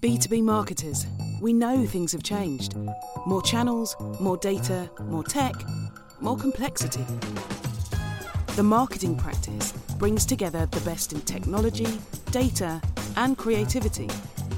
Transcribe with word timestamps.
B2B 0.00 0.42
marketers, 0.42 1.06
we 1.42 1.52
know 1.52 1.84
things 1.84 2.12
have 2.12 2.22
changed. 2.22 2.74
More 3.26 3.42
channels, 3.42 3.94
more 4.18 4.38
data, 4.38 4.88
more 5.02 5.22
tech, 5.22 5.52
more 6.20 6.38
complexity. 6.38 7.04
The 8.56 8.62
marketing 8.62 9.16
practice 9.16 9.72
brings 9.98 10.24
together 10.24 10.64
the 10.64 10.80
best 10.80 11.12
in 11.12 11.20
technology, 11.20 11.98
data, 12.30 12.80
and 13.16 13.36
creativity 13.36 14.08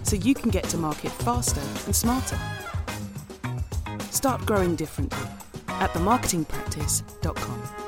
so 0.05 0.14
you 0.14 0.33
can 0.33 0.50
get 0.50 0.62
to 0.64 0.77
market 0.77 1.10
faster 1.10 1.61
and 1.86 1.97
smarter. 1.97 2.38
Start 4.12 4.47
growing 4.47 4.77
differently 4.77 5.27
at 5.66 5.91
themarketingpractice.com. 5.91 7.81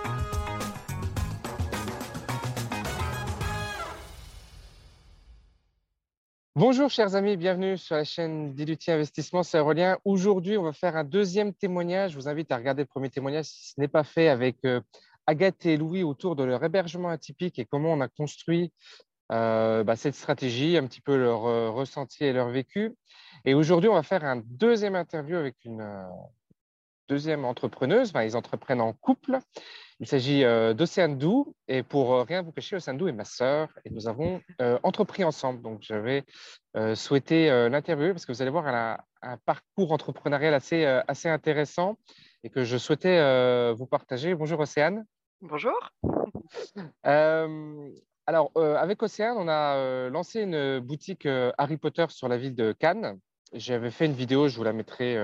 Bonjour 6.57 6.89
chers 6.89 7.17
amis, 7.17 7.37
bienvenue 7.37 7.77
sur 7.77 7.97
la 7.97 8.05
chaîne 8.05 8.55
d'Iluti 8.55 8.93
Investissement, 8.93 9.43
c'est 9.43 9.59
Aurélien. 9.59 9.99
Aujourd'hui, 10.05 10.57
on 10.57 10.63
va 10.63 10.73
faire 10.73 10.95
un 10.95 11.03
deuxième 11.03 11.53
témoignage. 11.53 12.13
Je 12.13 12.17
vous 12.17 12.29
invite 12.29 12.53
à 12.53 12.57
regarder 12.57 12.83
le 12.83 12.87
premier 12.87 13.11
témoignage 13.11 13.47
si 13.47 13.73
ce 13.73 13.81
n'est 13.81 13.89
pas 13.89 14.05
fait 14.05 14.29
avec 14.29 14.59
euh, 14.65 14.81
Agathe 15.27 15.67
et 15.67 15.77
Louis 15.77 16.05
autour 16.05 16.37
de 16.37 16.45
leur 16.45 16.63
hébergement 16.63 17.09
atypique 17.09 17.59
et 17.59 17.65
comment 17.65 17.93
on 17.93 18.01
a 18.01 18.07
construit 18.07 18.73
euh, 19.33 19.83
bah, 19.83 19.97
cette 19.97 20.15
stratégie, 20.15 20.77
un 20.77 20.87
petit 20.87 21.01
peu 21.01 21.17
leur 21.17 21.47
euh, 21.47 21.71
ressenti 21.71 22.23
et 22.23 22.33
leur 22.33 22.51
vécu. 22.51 22.95
Et 23.45 23.55
aujourd'hui, 23.55 23.89
on 23.89 23.95
va 23.95 24.05
faire 24.05 24.23
un 24.23 24.41
deuxième 24.47 24.95
interview 24.95 25.37
avec 25.37 25.57
une 25.65 25.83
deuxième 27.09 27.45
entrepreneuse. 27.45 28.13
ils 28.23 28.37
entreprennent 28.37 28.81
en 28.81 28.93
couple. 28.93 29.39
Il 30.01 30.09
s'agit 30.09 30.45
euh, 30.45 30.75
d'Océane 30.75 31.19
Dou. 31.19 31.55
Et 31.69 31.83
pour 31.83 32.15
euh, 32.15 32.23
rien 32.23 32.43
vous 32.43 32.53
cacher, 32.53 32.77
Océane 32.77 32.99
Dou 32.99 33.09
est 33.09 33.13
ma 33.13 33.25
sœur. 33.25 33.69
Et 33.85 33.91
nous 33.91 34.09
avons 34.09 34.41
euh, 34.61 34.79
entrepris 34.83 35.25
ensemble. 35.25 35.63
Donc, 35.63 35.81
j'avais 35.83 36.25
souhaité 36.97 37.49
l'interviewer 37.71 38.13
parce 38.13 38.27
que 38.27 38.33
vous 38.33 38.43
allez 38.43 38.51
voir, 38.51 38.69
elle 38.69 38.75
a 38.75 39.05
un 39.23 39.37
parcours 39.37 39.93
entrepreneurial 39.93 40.55
assez, 40.55 40.85
assez 40.85 41.29
intéressant 41.29 41.97
et 42.43 42.51
que 42.51 42.65
je 42.65 42.77
souhaitais 42.77 43.73
vous 43.75 43.87
partager. 43.87 44.35
Bonjour 44.35 44.59
Océane. 44.59 45.05
Bonjour. 45.41 45.93
alors, 47.05 48.51
avec 48.57 49.01
Océane, 49.05 49.37
on 49.39 49.47
a 49.47 50.11
lancé 50.11 50.43
une 50.43 50.81
boutique 50.81 51.29
Harry 51.57 51.77
Potter 51.77 52.07
sur 52.09 52.27
la 52.27 52.39
ville 52.39 52.57
de 52.57 52.73
Cannes. 52.73 53.21
J'avais 53.53 53.93
fait 53.93 54.07
une 54.07 54.15
vidéo, 54.15 54.49
je 54.49 54.57
vous 54.57 54.65
la 54.65 54.73
mettrai 54.73 55.17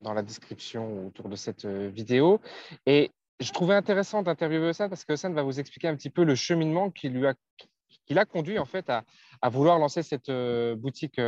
dans 0.00 0.12
la 0.12 0.22
description 0.22 1.06
autour 1.06 1.28
de 1.28 1.36
cette 1.36 1.66
vidéo. 1.66 2.40
Et 2.86 3.10
je 3.40 3.52
trouvais 3.52 3.74
intéressant 3.74 4.22
d'interviewer 4.22 4.68
Ossane 4.68 4.88
parce 4.88 5.04
que 5.04 5.12
Ossane 5.12 5.34
va 5.34 5.42
vous 5.42 5.58
expliquer 5.60 5.88
un 5.88 5.96
petit 5.96 6.10
peu 6.10 6.24
le 6.24 6.34
cheminement 6.34 6.90
qui 6.90 7.08
lui 7.08 7.26
a 7.26 7.34
qui 8.06 8.12
l'a 8.12 8.24
conduit 8.26 8.58
en 8.58 8.66
fait 8.66 8.90
à, 8.90 9.04
à, 9.40 9.48
vouloir 9.48 9.78
lancer 9.78 10.02
cette 10.02 10.30
boutique 10.76 11.18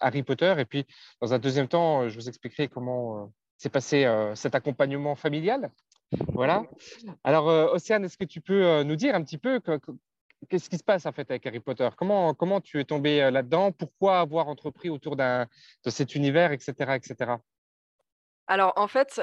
Harry 0.00 0.22
Potter. 0.22 0.54
Et 0.58 0.64
puis, 0.64 0.84
dans 1.22 1.32
un 1.32 1.38
deuxième 1.38 1.68
temps, 1.68 2.08
je 2.08 2.14
vous 2.14 2.28
expliquerai 2.28 2.68
comment 2.68 3.32
s'est 3.56 3.70
passé 3.70 4.06
cet 4.34 4.54
accompagnement 4.54 5.14
familial. 5.14 5.70
Voilà. 6.28 6.64
Alors, 7.24 7.46
Océane, 7.72 8.04
est-ce 8.04 8.18
que 8.18 8.24
tu 8.24 8.40
peux 8.40 8.82
nous 8.82 8.96
dire 8.96 9.14
un 9.14 9.22
petit 9.22 9.38
peu 9.38 9.60
qu'est-ce 10.48 10.70
qui 10.70 10.78
se 10.78 10.84
passe 10.84 11.06
en 11.06 11.12
fait 11.12 11.30
avec 11.30 11.46
Harry 11.46 11.60
Potter? 11.60 11.88
Comment, 11.96 12.34
comment 12.34 12.60
tu 12.60 12.80
es 12.80 12.84
tombé 12.84 13.30
là-dedans? 13.30 13.72
Pourquoi 13.72 14.20
avoir 14.20 14.48
entrepris 14.48 14.90
autour 14.90 15.16
de 15.16 15.46
cet 15.86 16.14
univers, 16.14 16.52
etc., 16.52 16.72
etc. 16.94 17.32
Alors, 18.50 18.72
en 18.76 18.88
fait, 18.88 19.20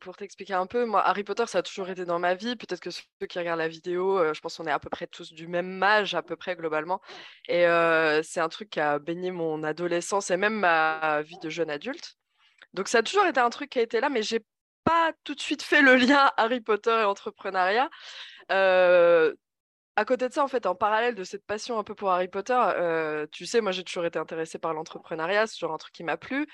pour 0.00 0.16
t'expliquer 0.16 0.54
un 0.54 0.66
peu, 0.66 0.84
moi, 0.84 1.06
Harry 1.06 1.22
Potter, 1.22 1.46
ça 1.46 1.58
a 1.58 1.62
toujours 1.62 1.88
été 1.88 2.04
dans 2.04 2.18
ma 2.18 2.34
vie. 2.34 2.56
Peut-être 2.56 2.80
que 2.80 2.90
ceux 2.90 3.04
qui 3.28 3.38
regardent 3.38 3.60
la 3.60 3.68
vidéo, 3.68 4.34
je 4.34 4.40
pense 4.40 4.56
qu'on 4.56 4.66
est 4.66 4.72
à 4.72 4.80
peu 4.80 4.90
près 4.90 5.06
tous 5.06 5.32
du 5.32 5.46
même 5.46 5.80
âge, 5.82 6.14
à 6.16 6.22
peu 6.22 6.34
près 6.34 6.56
globalement. 6.56 7.00
Et 7.48 7.64
c'est 8.24 8.40
un 8.40 8.48
truc 8.48 8.70
qui 8.70 8.80
a 8.80 8.98
baigné 8.98 9.30
mon 9.30 9.62
adolescence 9.62 10.30
et 10.30 10.36
même 10.36 10.58
ma 10.58 11.22
vie 11.22 11.38
de 11.38 11.48
jeune 11.48 11.70
adulte. 11.70 12.16
Donc, 12.74 12.88
ça 12.88 12.98
a 12.98 13.02
toujours 13.02 13.26
été 13.26 13.38
un 13.40 13.50
truc 13.50 13.70
qui 13.70 13.78
a 13.78 13.82
été 13.82 14.00
là, 14.00 14.08
mais 14.08 14.22
j'ai 14.22 14.44
pas 14.82 15.12
tout 15.22 15.34
de 15.36 15.40
suite 15.40 15.62
fait 15.62 15.82
le 15.82 15.94
lien 15.96 16.30
Harry 16.36 16.60
Potter 16.60 16.90
et 16.90 17.04
entrepreneuriat 17.04 17.88
à 19.98 20.04
côté 20.04 20.28
de 20.28 20.32
ça, 20.32 20.44
en 20.44 20.48
fait, 20.48 20.64
en 20.66 20.76
parallèle 20.76 21.16
de 21.16 21.24
cette 21.24 21.44
passion 21.44 21.76
un 21.76 21.82
peu 21.82 21.92
pour 21.96 22.12
Harry 22.12 22.28
Potter, 22.28 22.54
euh, 22.56 23.26
tu 23.32 23.46
sais, 23.46 23.60
moi 23.60 23.72
j'ai 23.72 23.82
toujours 23.82 24.04
été 24.04 24.16
intéressée 24.16 24.60
par 24.60 24.72
l'entrepreneuriat, 24.72 25.48
c'est 25.48 25.54
toujours 25.54 25.74
un 25.74 25.78
truc 25.78 25.92
qui 25.92 26.04
m'a 26.04 26.16
plu. 26.16 26.46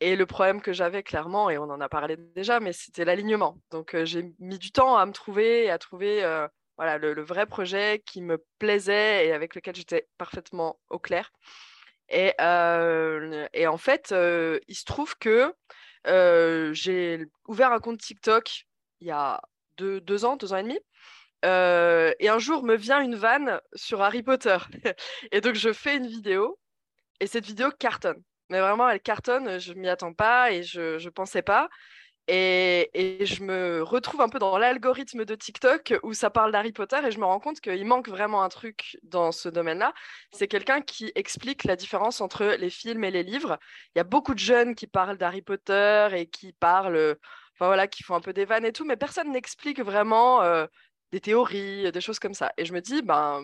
Et 0.00 0.16
le 0.16 0.26
problème 0.26 0.60
que 0.60 0.74
j'avais 0.74 1.02
clairement, 1.02 1.48
et 1.48 1.56
on 1.56 1.62
en 1.62 1.80
a 1.80 1.88
parlé 1.88 2.18
déjà, 2.18 2.60
mais 2.60 2.74
c'était 2.74 3.06
l'alignement. 3.06 3.56
Donc 3.70 3.94
euh, 3.94 4.04
j'ai 4.04 4.30
mis 4.38 4.58
du 4.58 4.70
temps 4.70 4.98
à 4.98 5.06
me 5.06 5.12
trouver 5.12 5.64
et 5.64 5.70
à 5.70 5.78
trouver 5.78 6.22
euh, 6.24 6.46
voilà, 6.76 6.98
le, 6.98 7.22
vrai 7.22 7.46
projet 7.46 8.02
qui 8.04 8.20
me 8.20 8.36
plaisait 8.58 9.28
et 9.28 9.32
avec 9.32 9.54
lequel 9.54 9.74
j'étais 9.74 10.06
parfaitement 10.18 10.78
au 10.90 10.98
clair. 10.98 11.32
Et, 12.10 12.34
en 12.38 13.78
fait, 13.78 14.14
il 14.68 14.74
se 14.74 14.84
trouve 14.84 15.16
que 15.16 15.54
j'ai 16.74 17.26
ouvert 17.48 17.72
un 17.72 17.80
compte 17.80 17.98
TikTok 17.98 18.66
il 19.00 19.06
y 19.06 19.10
a 19.10 19.40
deux 19.78 20.24
ans, 20.26 20.36
deux 20.36 20.52
ans 20.52 20.58
et 20.58 20.64
demi. 20.64 20.78
Euh, 21.44 22.12
et 22.18 22.28
un 22.28 22.38
jour 22.38 22.62
me 22.64 22.76
vient 22.76 23.00
une 23.00 23.14
vanne 23.14 23.60
sur 23.74 24.02
Harry 24.02 24.22
Potter. 24.22 24.58
et 25.32 25.40
donc 25.40 25.54
je 25.54 25.72
fais 25.72 25.96
une 25.96 26.06
vidéo 26.06 26.58
et 27.20 27.26
cette 27.26 27.46
vidéo 27.46 27.70
cartonne. 27.78 28.22
Mais 28.50 28.60
vraiment, 28.60 28.88
elle 28.88 29.00
cartonne, 29.00 29.58
je 29.60 29.72
m'y 29.74 29.88
attends 29.88 30.12
pas 30.12 30.52
et 30.52 30.62
je 30.62 31.02
ne 31.02 31.10
pensais 31.10 31.42
pas. 31.42 31.68
Et, 32.28 32.90
et, 32.94 33.26
je 33.26 33.42
me 33.42 33.82
retrouve 33.82 34.20
un 34.20 34.28
peu 34.28 34.38
dans 34.38 34.56
l'algorithme 34.56 35.24
de 35.24 35.34
TikTok 35.34 35.94
où 36.04 36.12
ça 36.12 36.30
parle 36.30 36.52
d'Harry 36.52 36.70
Potter 36.72 36.98
et 37.04 37.10
je 37.10 37.18
me 37.18 37.24
rends 37.24 37.40
compte 37.40 37.60
qu'il 37.60 37.84
manque 37.86 38.08
vraiment 38.08 38.42
un 38.44 38.48
truc 38.48 38.98
dans 39.02 39.32
ce 39.32 39.48
domaine-là. 39.48 39.92
C'est 40.32 40.46
quelqu'un 40.46 40.80
qui 40.80 41.10
explique 41.16 41.64
la 41.64 41.74
différence 41.74 42.20
entre 42.20 42.44
les 42.44 42.70
films 42.70 43.02
et 43.04 43.10
les 43.10 43.24
livres. 43.24 43.58
Il 43.94 43.98
y 43.98 44.00
a 44.00 44.04
beaucoup 44.04 44.34
de 44.34 44.38
jeunes 44.38 44.76
qui 44.76 44.86
parlent 44.86 45.18
d'Harry 45.18 45.42
Potter 45.42 46.08
et 46.12 46.26
qui 46.26 46.52
parlent, 46.52 47.16
enfin 47.54 47.66
voilà, 47.66 47.88
qui 47.88 48.04
font 48.04 48.14
un 48.14 48.20
peu 48.20 48.32
des 48.32 48.44
vannes 48.44 48.64
et 48.64 48.72
tout, 48.72 48.84
mais 48.84 48.96
personne 48.96 49.32
n'explique 49.32 49.80
vraiment 49.80 50.42
euh, 50.42 50.66
des 51.12 51.20
théories, 51.20 51.90
des 51.92 52.00
choses 52.00 52.18
comme 52.18 52.34
ça. 52.34 52.52
Et 52.56 52.64
je 52.64 52.72
me 52.72 52.80
dis, 52.80 53.02
ben, 53.02 53.42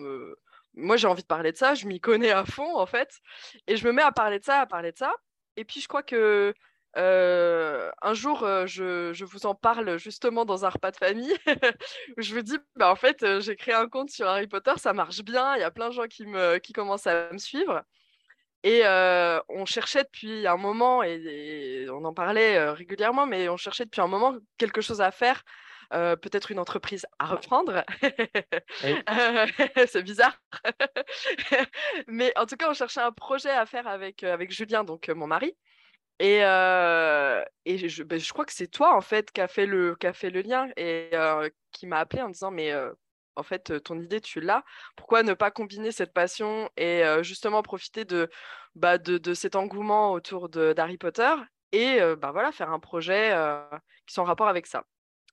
moi 0.75 0.97
j'ai 0.97 1.07
envie 1.07 1.23
de 1.23 1.27
parler 1.27 1.51
de 1.51 1.57
ça, 1.57 1.73
je 1.75 1.87
m'y 1.87 1.99
connais 1.99 2.31
à 2.31 2.45
fond 2.45 2.77
en 2.77 2.85
fait, 2.85 3.19
et 3.67 3.77
je 3.77 3.85
me 3.87 3.91
mets 3.91 4.01
à 4.03 4.11
parler 4.11 4.39
de 4.39 4.45
ça, 4.45 4.61
à 4.61 4.65
parler 4.65 4.91
de 4.91 4.97
ça. 4.97 5.13
Et 5.57 5.65
puis 5.65 5.81
je 5.81 5.87
crois 5.87 6.03
que 6.03 6.53
un 6.95 8.13
jour, 8.13 8.39
je, 8.65 9.11
je, 9.13 9.25
vous 9.25 9.45
en 9.45 9.55
parle 9.55 9.97
justement 9.99 10.45
dans 10.45 10.65
un 10.65 10.69
repas 10.69 10.91
de 10.91 10.97
famille, 10.97 11.35
je 12.17 12.35
me 12.35 12.41
dis, 12.41 12.57
bah, 12.75 12.91
en 12.91 12.95
fait, 12.95 13.39
j'ai 13.39 13.55
créé 13.55 13.73
un 13.73 13.87
compte 13.87 14.09
sur 14.09 14.27
Harry 14.27 14.47
Potter, 14.47 14.73
ça 14.77 14.93
marche 14.93 15.21
bien, 15.21 15.55
il 15.55 15.59
y 15.59 15.63
a 15.63 15.71
plein 15.71 15.89
de 15.89 15.93
gens 15.93 16.07
qui, 16.07 16.25
me, 16.25 16.57
qui 16.57 16.73
commencent 16.73 17.07
à 17.07 17.31
me 17.31 17.37
suivre. 17.37 17.83
Et 18.63 18.83
on 19.49 19.65
cherchait 19.65 20.03
depuis 20.03 20.47
un 20.47 20.57
moment, 20.57 21.03
et 21.03 21.87
on 21.91 22.03
en 22.03 22.13
parlait 22.13 22.69
régulièrement, 22.71 23.25
mais 23.27 23.49
on 23.49 23.57
cherchait 23.57 23.85
depuis 23.85 24.01
un 24.01 24.07
moment 24.07 24.35
quelque 24.57 24.81
chose 24.81 25.01
à 25.01 25.11
faire 25.11 25.43
euh, 25.93 26.15
peut-être 26.15 26.51
une 26.51 26.59
entreprise 26.59 27.05
à 27.19 27.25
reprendre. 27.27 27.83
Euh, 28.83 29.47
c'est 29.87 30.03
bizarre. 30.03 30.39
Mais 32.07 32.31
en 32.37 32.45
tout 32.45 32.55
cas, 32.55 32.69
on 32.69 32.73
cherchait 32.73 33.01
un 33.01 33.11
projet 33.11 33.49
à 33.49 33.65
faire 33.65 33.87
avec, 33.87 34.23
euh, 34.23 34.33
avec 34.33 34.51
Julien, 34.51 34.83
donc 34.83 35.07
mon 35.09 35.27
mari. 35.27 35.55
Et, 36.19 36.37
et 36.37 37.77
je, 37.89 38.03
ben, 38.03 38.19
je, 38.19 38.33
crois 38.33 38.45
que 38.45 38.53
c'est 38.53 38.67
toi, 38.67 38.95
en 38.95 39.01
fait, 39.01 39.31
qui 39.31 39.41
a 39.41 39.47
fait 39.47 39.65
le, 39.65 39.95
qui 39.95 40.07
a 40.07 40.13
fait 40.13 40.29
le 40.29 40.41
lien 40.41 40.69
et 40.77 41.11
qui 41.71 41.87
m'a 41.87 41.99
appelé 41.99 42.21
en 42.21 42.29
disant, 42.29 42.51
mais 42.51 42.73
en 43.35 43.43
fait, 43.43 43.83
ton 43.83 43.99
idée, 43.99 44.21
tu 44.21 44.41
l'as. 44.41 44.63
Pourquoi 44.95 45.23
ne 45.23 45.33
pas 45.33 45.51
combiner 45.51 45.91
cette 45.91 46.13
passion 46.13 46.69
et 46.77 47.03
justement 47.21 47.61
profiter 47.61 48.05
de, 48.05 48.29
bah, 48.75 48.97
de, 48.97 49.17
de, 49.17 49.33
cet 49.33 49.55
engouement 49.55 50.11
autour 50.11 50.49
d'Harry 50.49 50.97
Potter 50.97 51.33
et 51.71 51.99
bah, 52.17 52.31
voilà, 52.31 52.51
faire 52.51 52.71
un 52.71 52.79
projet 52.79 53.35
qui 54.05 54.13
soit 54.13 54.23
en 54.23 54.27
rapport 54.27 54.47
avec 54.47 54.67
ça? 54.67 54.85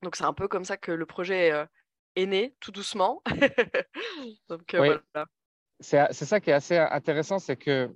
Donc 0.05 0.17
c'est 0.17 0.25
un 0.25 0.33
peu 0.33 0.47
comme 0.47 0.65
ça 0.65 0.77
que 0.77 0.93
le 0.93 1.07
projet 1.07 1.67
est 2.15 2.27
né, 2.27 2.55
tout 2.61 2.71
doucement. 2.71 3.23
Donc 4.49 4.77
C'est 5.81 6.13
ça 6.13 6.41
qui 6.41 6.51
est 6.51 6.55
assez 6.55 6.79
intéressant, 6.79 7.39
c'est 7.39 7.57
que 7.57 7.91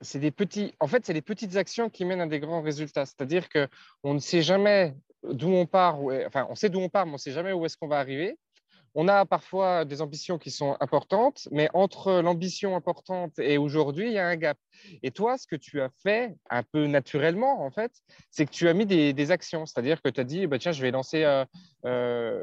c'est 0.00 0.18
des 0.18 0.32
petits, 0.32 0.74
en 0.80 0.88
fait, 0.88 1.06
c'est 1.06 1.12
les 1.12 1.22
petites 1.22 1.56
actions 1.56 1.88
qui 1.88 2.04
mènent 2.04 2.20
à 2.20 2.26
des 2.26 2.40
grands 2.40 2.62
résultats. 2.62 3.06
C'est-à-dire 3.06 3.48
que 3.48 3.68
on 4.02 4.14
ne 4.14 4.18
sait 4.18 4.42
jamais 4.42 4.96
d'où 5.22 5.48
on 5.48 5.66
part, 5.66 6.00
enfin, 6.26 6.46
on 6.50 6.56
sait 6.56 6.68
d'où 6.68 6.80
on 6.80 6.88
part, 6.88 7.06
mais 7.06 7.12
on 7.12 7.14
ne 7.14 7.18
sait 7.18 7.30
jamais 7.30 7.52
où 7.52 7.64
est-ce 7.64 7.76
qu'on 7.76 7.88
va 7.88 7.98
arriver. 7.98 8.36
On 8.94 9.08
a 9.08 9.24
parfois 9.24 9.84
des 9.84 10.02
ambitions 10.02 10.38
qui 10.38 10.50
sont 10.50 10.76
importantes, 10.80 11.48
mais 11.50 11.68
entre 11.72 12.20
l'ambition 12.20 12.76
importante 12.76 13.38
et 13.38 13.56
aujourd'hui, 13.56 14.08
il 14.08 14.12
y 14.12 14.18
a 14.18 14.26
un 14.26 14.36
gap. 14.36 14.58
Et 15.02 15.10
toi, 15.10 15.38
ce 15.38 15.46
que 15.46 15.56
tu 15.56 15.80
as 15.80 15.88
fait 16.02 16.34
un 16.50 16.62
peu 16.62 16.86
naturellement, 16.86 17.64
en 17.64 17.70
fait, 17.70 17.92
c'est 18.30 18.44
que 18.44 18.50
tu 18.50 18.68
as 18.68 18.74
mis 18.74 18.86
des, 18.86 19.30
actions. 19.30 19.64
C'est-à-dire 19.66 20.02
que 20.02 20.08
tu 20.08 20.20
as 20.20 20.24
dit, 20.24 20.46
bah, 20.46 20.58
tiens, 20.58 20.72
je 20.72 20.82
vais 20.82 20.90
lancer 20.90 21.24
euh, 21.24 21.44
euh, 21.86 22.42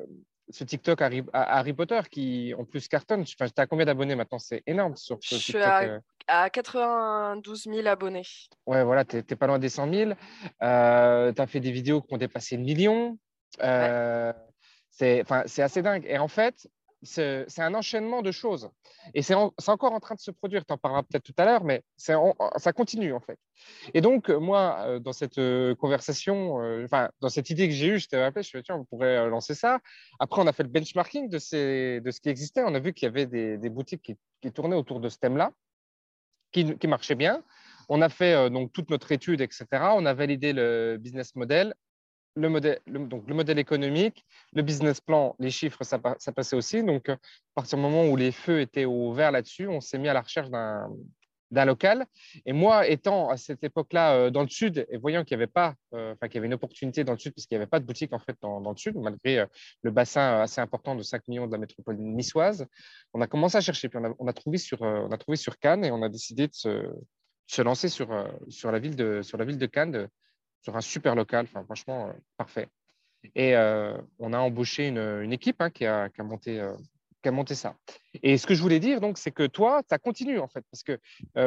ce 0.49 0.63
TikTok 0.63 1.01
Harry, 1.01 1.23
Harry, 1.33 1.73
Potter 1.73 1.99
qui, 2.09 2.53
en 2.57 2.65
plus, 2.65 2.87
cartonne. 2.87 3.25
Tu 3.25 3.35
as 3.39 3.67
combien 3.67 3.85
d'abonnés 3.85 4.15
maintenant? 4.15 4.39
C'est 4.39 4.63
énorme 4.65 4.95
sur 4.95 5.19
ce 5.21 5.35
je 5.35 5.39
Suis 5.39 5.57
à, 6.27 6.49
92 6.49 7.63
000 7.63 7.87
abonnés. 7.87 8.25
Ouais, 8.65 8.83
voilà, 8.83 9.03
tu 9.03 9.17
n'es 9.17 9.23
pas 9.23 9.47
loin 9.47 9.59
des 9.59 9.69
100 9.69 9.91
000. 9.93 10.11
tu 10.11 10.15
as 10.61 11.47
fait 11.47 11.59
des 11.59 11.71
vidéos 11.71 12.01
qui 12.01 12.13
ont 12.13 12.17
dépassé 12.17 12.57
le 12.57 12.63
million. 12.63 13.17
C'est 14.89 15.23
assez 15.61 15.81
dingue. 15.81 16.05
Et 16.07 16.17
en 16.17 16.27
fait, 16.27 16.67
c'est 17.01 17.59
un 17.59 17.73
enchaînement 17.73 18.21
de 18.21 18.31
choses. 18.31 18.69
Et 19.13 19.21
c'est 19.21 19.33
encore 19.33 19.93
en 19.93 19.99
train 19.99 20.15
de 20.15 20.19
se 20.19 20.31
produire. 20.31 20.65
Tu 20.65 20.73
en 20.73 20.77
parleras 20.77 21.03
peut-être 21.03 21.23
tout 21.23 21.33
à 21.37 21.45
l'heure, 21.45 21.63
mais 21.63 21.83
ça 21.97 22.73
continue 22.73 23.13
en 23.13 23.19
fait. 23.19 23.39
Et 23.93 24.01
donc, 24.01 24.29
moi, 24.29 24.77
euh, 24.85 24.99
dans 24.99 25.13
cette 25.13 25.37
euh, 25.37 25.75
conversation, 25.75 26.61
euh, 26.61 26.85
enfin, 26.85 27.09
dans 27.19 27.29
cette 27.29 27.49
idée 27.49 27.67
que 27.67 27.73
j'ai 27.73 27.87
eue, 27.87 27.99
je 27.99 28.07
t'ai 28.07 28.21
rappelé, 28.21 28.43
je 28.43 28.47
me 28.47 28.49
suis 28.49 28.59
dit, 28.59 28.63
tiens, 28.63 28.75
on 28.75 28.85
pourrait 28.85 29.29
lancer 29.29 29.55
ça. 29.55 29.79
Après, 30.19 30.41
on 30.41 30.47
a 30.47 30.53
fait 30.53 30.63
le 30.63 30.69
benchmarking 30.69 31.29
de, 31.29 31.39
ce 31.39 32.19
qui 32.21 32.29
existait. 32.29 32.63
On 32.65 32.73
a 32.73 32.79
vu 32.79 32.93
qu'il 32.93 33.05
y 33.05 33.09
avait 33.09 33.25
des, 33.25 33.69
boutiques 33.69 34.15
qui, 34.41 34.51
tournaient 34.51 34.75
autour 34.75 34.99
de 34.99 35.09
ce 35.09 35.17
thème-là, 35.17 35.51
qui, 36.51 36.77
qui 36.77 36.87
marchaient 36.87 37.15
bien. 37.15 37.43
On 37.89 38.01
a 38.01 38.09
fait 38.09 38.49
donc 38.49 38.71
toute 38.71 38.89
notre 38.89 39.11
étude, 39.11 39.41
etc. 39.41 39.65
On 39.95 40.05
a 40.05 40.13
validé 40.13 40.53
le 40.53 40.97
business 40.99 41.35
model 41.35 41.73
le 42.35 42.49
modèle, 42.49 42.79
donc 42.87 43.27
le 43.27 43.35
modèle 43.35 43.59
économique, 43.59 44.25
le 44.53 44.61
business 44.61 45.01
plan, 45.01 45.35
les 45.39 45.51
chiffres, 45.51 45.83
ça, 45.83 45.99
passait 45.99 46.55
aussi. 46.55 46.83
Donc, 46.83 47.09
euh, 47.09 47.13
à 47.13 47.17
partir 47.55 47.77
du 47.77 47.83
moment 47.83 48.05
où 48.05 48.15
les 48.15 48.31
feux 48.31 48.61
étaient 48.61 48.85
au 48.85 49.13
vert 49.13 49.31
là-dessus, 49.31 49.67
on 49.67 49.81
s'est 49.81 49.97
mis 49.97 50.07
à 50.07 50.13
la 50.13 50.21
recherche 50.21 50.49
d'un 50.49 51.65
local. 51.65 52.05
Et 52.45 52.53
moi, 52.53 52.87
étant 52.87 53.29
à 53.29 53.37
cette 53.37 53.63
époque-là 53.63 54.13
euh, 54.13 54.29
dans 54.29 54.43
le 54.43 54.47
sud 54.47 54.85
et 54.89 54.97
voyant 54.97 55.23
qu'il 55.23 55.31
y 55.31 55.35
avait 55.35 55.47
pas, 55.47 55.75
euh, 55.93 56.15
qu'il 56.21 56.35
y 56.35 56.37
avait 56.37 56.47
une 56.47 56.53
opportunité 56.53 57.03
dans 57.03 57.13
le 57.13 57.19
sud 57.19 57.33
puisqu'il 57.33 57.55
n'y 57.55 57.61
avait 57.61 57.69
pas 57.69 57.79
de 57.79 57.85
boutique 57.85 58.13
en 58.13 58.19
fait 58.19 58.37
dans, 58.41 58.59
le 58.59 58.77
sud, 58.77 58.95
malgré 58.95 59.45
le 59.81 59.91
bassin 59.91 60.41
assez 60.41 60.61
important 60.61 60.95
de 60.95 61.03
5 61.03 61.27
millions 61.27 61.47
de 61.47 61.51
la 61.51 61.57
métropole 61.57 61.97
niçoise, 61.97 62.65
on 63.13 63.21
a 63.21 63.27
commencé 63.27 63.57
à 63.57 63.61
chercher. 63.61 63.89
Puis 63.89 63.99
on 64.19 64.27
a, 64.27 64.33
trouvé 64.33 64.57
sur, 64.57 64.81
on 64.81 65.11
a 65.11 65.17
trouvé 65.17 65.37
sur 65.37 65.57
Cannes 65.57 65.83
et 65.83 65.91
on 65.91 66.03
a 66.03 66.09
décidé 66.09 66.47
de 66.47 66.53
se, 66.53 67.61
lancer 67.61 67.89
sur, 67.89 68.09
sur, 68.47 68.71
la 68.71 68.79
ville 68.79 68.95
de, 68.95 69.23
sur 69.23 69.37
la 69.39 69.45
ville 69.45 69.57
de 69.57 69.65
Cannes, 69.65 70.07
sur 70.61 70.75
un 70.75 70.81
super 70.81 71.15
local. 71.15 71.47
Franchement, 71.47 72.07
euh, 72.07 72.13
parfait. 72.37 72.69
Et 73.35 73.55
euh, 73.55 73.97
on 74.17 74.33
a 74.33 74.39
embauché 74.39 74.87
une, 74.87 75.33
équipe 75.33 75.61
hein, 75.61 75.69
qui, 75.69 75.85
a, 75.85 76.09
monté, 76.19 76.59
euh, 76.59 76.73
qui, 77.21 77.29
a, 77.29 77.31
monté, 77.31 77.53
ça. 77.53 77.75
Et 78.23 78.37
ce 78.37 78.47
que 78.47 78.53
je 78.53 78.61
voulais 78.61 78.79
dire, 78.79 78.99
c'est 79.15 79.31
que 79.31 79.45
toi, 79.45 79.81
ça 79.89 79.97
continue 79.97 80.39
en 80.39 80.47
fait, 80.47 80.63
parce 80.71 80.83
que 80.83 80.99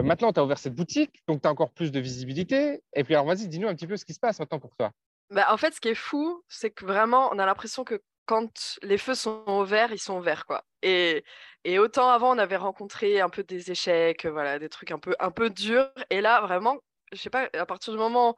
maintenant, 0.02 0.32
tu 0.32 0.40
as 0.40 0.44
ouvert 0.44 0.58
cette 0.58 0.74
boutique, 0.74 1.22
donc 1.26 1.40
tu 1.40 1.48
as 1.48 1.50
encore 1.50 1.72
plus 1.72 1.90
de 1.90 1.98
visibilité. 1.98 2.82
Et 2.92 3.04
puis, 3.04 3.14
alors, 3.14 3.26
vas-y, 3.26 3.48
dis-nous 3.48 3.68
un 3.68 3.74
petit 3.74 3.86
peu 3.86 3.96
ce 3.96 4.04
qui 4.04 4.12
se 4.12 4.20
passe 4.20 4.38
maintenant 4.38 4.58
pour 4.58 4.76
toi. 4.76 4.92
Bah, 5.30 5.46
en 5.48 5.56
fait, 5.56 5.72
ce 5.72 5.80
qui 5.80 5.88
est 5.88 5.94
fou, 5.94 6.44
c'est 6.46 6.70
que 6.70 6.84
vraiment, 6.84 7.30
on 7.32 7.38
a 7.38 7.46
l'impression 7.46 7.84
que 7.84 8.02
quand 8.26 8.78
les 8.82 8.98
feux 8.98 9.14
sont 9.14 9.42
au 9.46 9.64
vert, 9.64 9.92
ils 9.92 9.98
sont 9.98 10.14
au 10.14 10.20
vert, 10.20 10.44
quoi. 10.44 10.64
Et, 10.82 11.24
et 11.64 11.78
autant 11.78 12.10
avant, 12.10 12.34
on 12.34 12.38
avait 12.38 12.56
rencontré 12.56 13.20
un 13.20 13.30
peu 13.30 13.42
des 13.42 13.70
échecs, 13.70 14.26
voilà, 14.26 14.58
des 14.58 14.68
trucs 14.68 14.90
un 14.90 14.98
peu, 14.98 15.14
un 15.20 15.30
peu 15.30 15.48
durs. 15.48 15.90
Et 16.10 16.20
là, 16.20 16.42
vraiment, 16.42 16.76
je 17.12 17.18
sais 17.18 17.30
pas, 17.30 17.48
à 17.54 17.66
partir 17.66 17.92
du 17.92 17.98
moment 17.98 18.36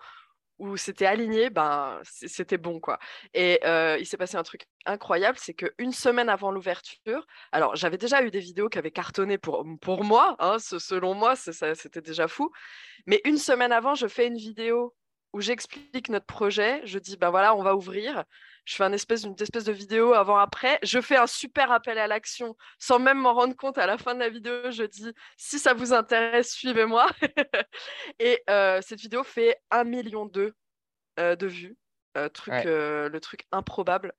où 0.59 0.77
c'était 0.77 1.07
aligné, 1.07 1.51
ben, 1.51 2.01
c'était 2.05 2.59
bon. 2.59 2.81
quoi. 2.81 2.99
Et 3.33 3.61
il 3.99 4.07
s'est 4.07 4.17
passé 4.17 4.37
un 4.37 4.43
truc 4.43 4.67
incroyable, 4.87 5.39
c'est 5.41 5.55
qu'une 5.55 5.93
semaine 5.93 6.29
avant 6.29 6.51
l'ouverture, 6.51 7.27
alors 7.53 7.77
j'avais 7.77 7.99
déjà 7.99 8.23
eu 8.23 8.31
des 8.31 8.41
vidéos 8.41 8.69
qui 8.69 8.79
avaient 8.79 8.91
cartonné 8.91 9.39
pour, 9.39 9.65
pour 9.81 10.05
moi, 10.05 10.37
hein, 10.39 10.59
selon 10.59 11.15
moi, 11.15 11.35
c'était 11.37 12.03
déjà 12.03 12.29
fou, 12.29 12.51
mais 13.07 13.21
une 13.25 13.39
semaine 13.39 13.73
avant, 13.73 13.95
je 13.95 14.07
fais 14.07 14.27
une 14.27 14.37
vidéo 14.37 14.95
où 15.35 15.41
j'explique 15.41 16.09
notre 16.09 16.27
projet, 16.27 16.81
je 16.85 16.99
dis, 16.99 17.17
ben 17.17 17.31
voilà, 17.31 17.57
on 17.57 17.63
va 17.63 17.75
ouvrir, 17.75 18.23
je 18.65 18.77
fais 18.77 18.85
une 18.85 18.95
espèce, 18.95 19.25
une 19.25 19.35
espèce 19.41 19.65
de 19.65 19.73
vidéo 19.73 20.15
avant-après, 20.15 20.79
je 20.85 21.01
fais 21.01 21.17
un 21.17 21.27
super 21.27 21.73
appel 21.73 21.99
à 21.99 22.07
l'action 22.07 22.57
sans 22.79 23.01
même 23.01 23.19
m'en 23.19 23.35
rendre 23.35 23.57
compte 23.57 23.77
à 23.77 23.87
la 23.87 23.99
fin 23.99 24.15
de 24.15 24.21
la 24.21 24.29
vidéo, 24.29 24.71
je 24.71 24.85
dis 24.85 25.13
si 25.37 25.59
ça 25.59 25.75
vous 25.75 25.93
intéresse, 25.93 26.53
suivez-moi. 26.53 27.09
et 28.21 28.43
euh, 28.49 28.81
cette 28.81 29.01
vidéo 29.01 29.25
fait 29.25 29.59
1 29.73 29.83
million 29.83 30.31
euh, 31.19 31.35
de 31.35 31.47
vues, 31.49 31.77
euh, 32.17 32.29
truc, 32.29 32.55
le 32.65 33.19
truc 33.19 33.45
improbable. 33.51 34.15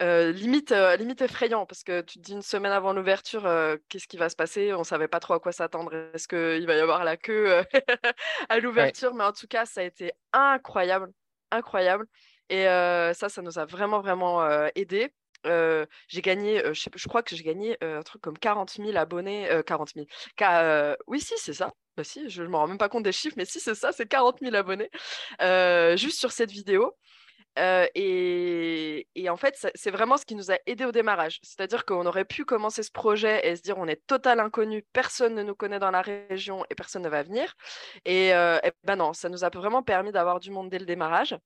Limite, 0.00 0.72
limite 0.98 1.22
effrayant 1.22 1.66
parce 1.66 1.82
que 1.82 2.00
tu 2.02 2.18
te 2.18 2.24
dis 2.24 2.32
une 2.32 2.42
semaine 2.42 2.72
avant 2.72 2.92
l'ouverture, 2.92 3.42
qu'est-ce 3.88 4.06
qui 4.06 4.16
va 4.16 4.28
se 4.28 4.36
passer? 4.36 4.72
On 4.72 4.84
savait 4.84 5.08
pas 5.08 5.20
trop 5.20 5.34
à 5.34 5.40
quoi 5.40 5.52
s'attendre. 5.52 5.92
Est-ce 6.14 6.28
qu'il 6.28 6.66
va 6.66 6.76
y 6.76 6.80
avoir 6.80 7.04
la 7.04 7.16
queue 7.16 7.62
à 8.48 8.60
l'ouverture? 8.60 9.14
Mais 9.14 9.24
en 9.24 9.32
tout 9.32 9.46
cas, 9.48 9.66
ça 9.66 9.80
a 9.80 9.84
été 9.84 10.12
incroyable, 10.32 11.12
incroyable. 11.50 12.06
Et 12.48 12.64
ça, 12.64 13.28
ça 13.28 13.42
nous 13.42 13.58
a 13.58 13.64
vraiment, 13.64 14.00
vraiment 14.00 14.48
aidé. 14.74 15.12
j'ai 15.44 16.22
gagné, 16.22 16.62
je, 16.74 16.88
je, 16.94 17.08
crois 17.08 17.22
que 17.22 17.34
j'ai 17.34 17.44
gagné 17.44 17.76
un 17.80 18.02
truc 18.02 18.22
comme 18.22 18.38
40 18.38 18.70
000 18.70 18.96
abonnés. 18.96 19.48
40 19.66 19.92
000. 19.94 20.06
oui, 21.06 21.20
si, 21.20 21.34
c'est 21.38 21.54
ça. 21.54 21.72
Bah, 21.96 22.04
si, 22.04 22.30
je 22.30 22.44
ne 22.44 22.48
me 22.48 22.56
rends 22.56 22.68
même 22.68 22.78
pas 22.78 22.88
compte 22.88 23.02
des 23.02 23.12
chiffres, 23.12 23.34
mais 23.36 23.44
si, 23.44 23.58
c'est 23.58 23.74
ça, 23.74 23.90
c'est 23.90 24.06
40 24.06 24.38
000 24.40 24.54
abonnés. 24.54 24.90
juste 25.96 26.18
sur 26.18 26.30
cette 26.30 26.52
vidéo. 26.52 26.94
Et, 27.56 29.08
et, 29.14 29.30
en 29.30 29.36
fait, 29.36 29.68
c'est 29.74 29.90
vraiment 29.90 30.16
ce 30.16 30.24
qui 30.24 30.34
nous 30.34 30.50
a 30.50 30.58
aidé 30.66 30.84
au 30.84 30.92
démarrage. 30.92 31.40
C'est-à-dire 31.42 31.84
qu'on 31.84 32.06
aurait 32.06 32.24
pu 32.24 32.44
commencer 32.44 32.82
ce 32.82 32.90
projet 32.90 33.46
et 33.46 33.56
se 33.56 33.62
dire 33.62 33.78
on 33.78 33.86
est 33.86 34.06
total 34.06 34.40
inconnu, 34.40 34.84
personne 34.92 35.34
ne 35.34 35.42
nous 35.42 35.54
connaît 35.54 35.78
dans 35.80 35.90
la 35.90 36.02
région 36.02 36.64
et 36.70 36.74
personne 36.74 37.02
ne 37.02 37.08
va 37.08 37.22
venir. 37.22 37.54
Et, 38.04 38.28
et 38.28 38.72
ben 38.84 38.96
non, 38.96 39.12
ça 39.12 39.28
nous 39.28 39.44
a 39.44 39.48
vraiment 39.48 39.82
permis 39.82 40.12
d'avoir 40.12 40.40
du 40.40 40.50
monde 40.50 40.70
dès 40.70 40.78
le 40.78 40.86
démarrage 40.86 41.36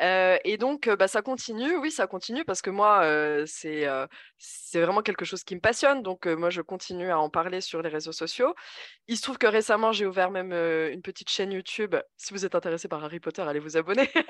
et 0.00 0.56
donc, 0.58 0.88
bah, 0.88 1.08
ça 1.08 1.22
continue, 1.22 1.76
oui, 1.76 1.90
ça 1.90 2.06
continue 2.06 2.44
parce 2.44 2.62
que 2.62 2.70
moi, 2.70 3.02
c'est 3.46 3.86
c'est 4.38 4.80
vraiment 4.80 5.02
quelque 5.02 5.24
chose 5.24 5.44
qui 5.44 5.54
me 5.54 5.60
passionne. 5.60 6.02
Donc, 6.02 6.26
moi, 6.26 6.50
je 6.50 6.62
continue 6.62 7.10
à 7.10 7.18
en 7.18 7.30
parler 7.30 7.60
sur 7.60 7.82
les 7.82 7.88
réseaux 7.88 8.12
sociaux. 8.12 8.54
Il 9.08 9.16
se 9.16 9.22
trouve 9.22 9.38
que 9.38 9.46
récemment, 9.46 9.92
j'ai 9.92 10.06
ouvert 10.06 10.30
même 10.30 10.52
une 10.52 11.02
petite 11.02 11.30
chaîne 11.30 11.52
YouTube. 11.52 11.96
Si 12.16 12.32
vous 12.32 12.44
êtes 12.44 12.54
intéressé 12.54 12.88
par 12.88 13.04
Harry 13.04 13.20
Potter, 13.20 13.42
allez 13.42 13.60
vous 13.60 13.76
abonner. 13.76 14.10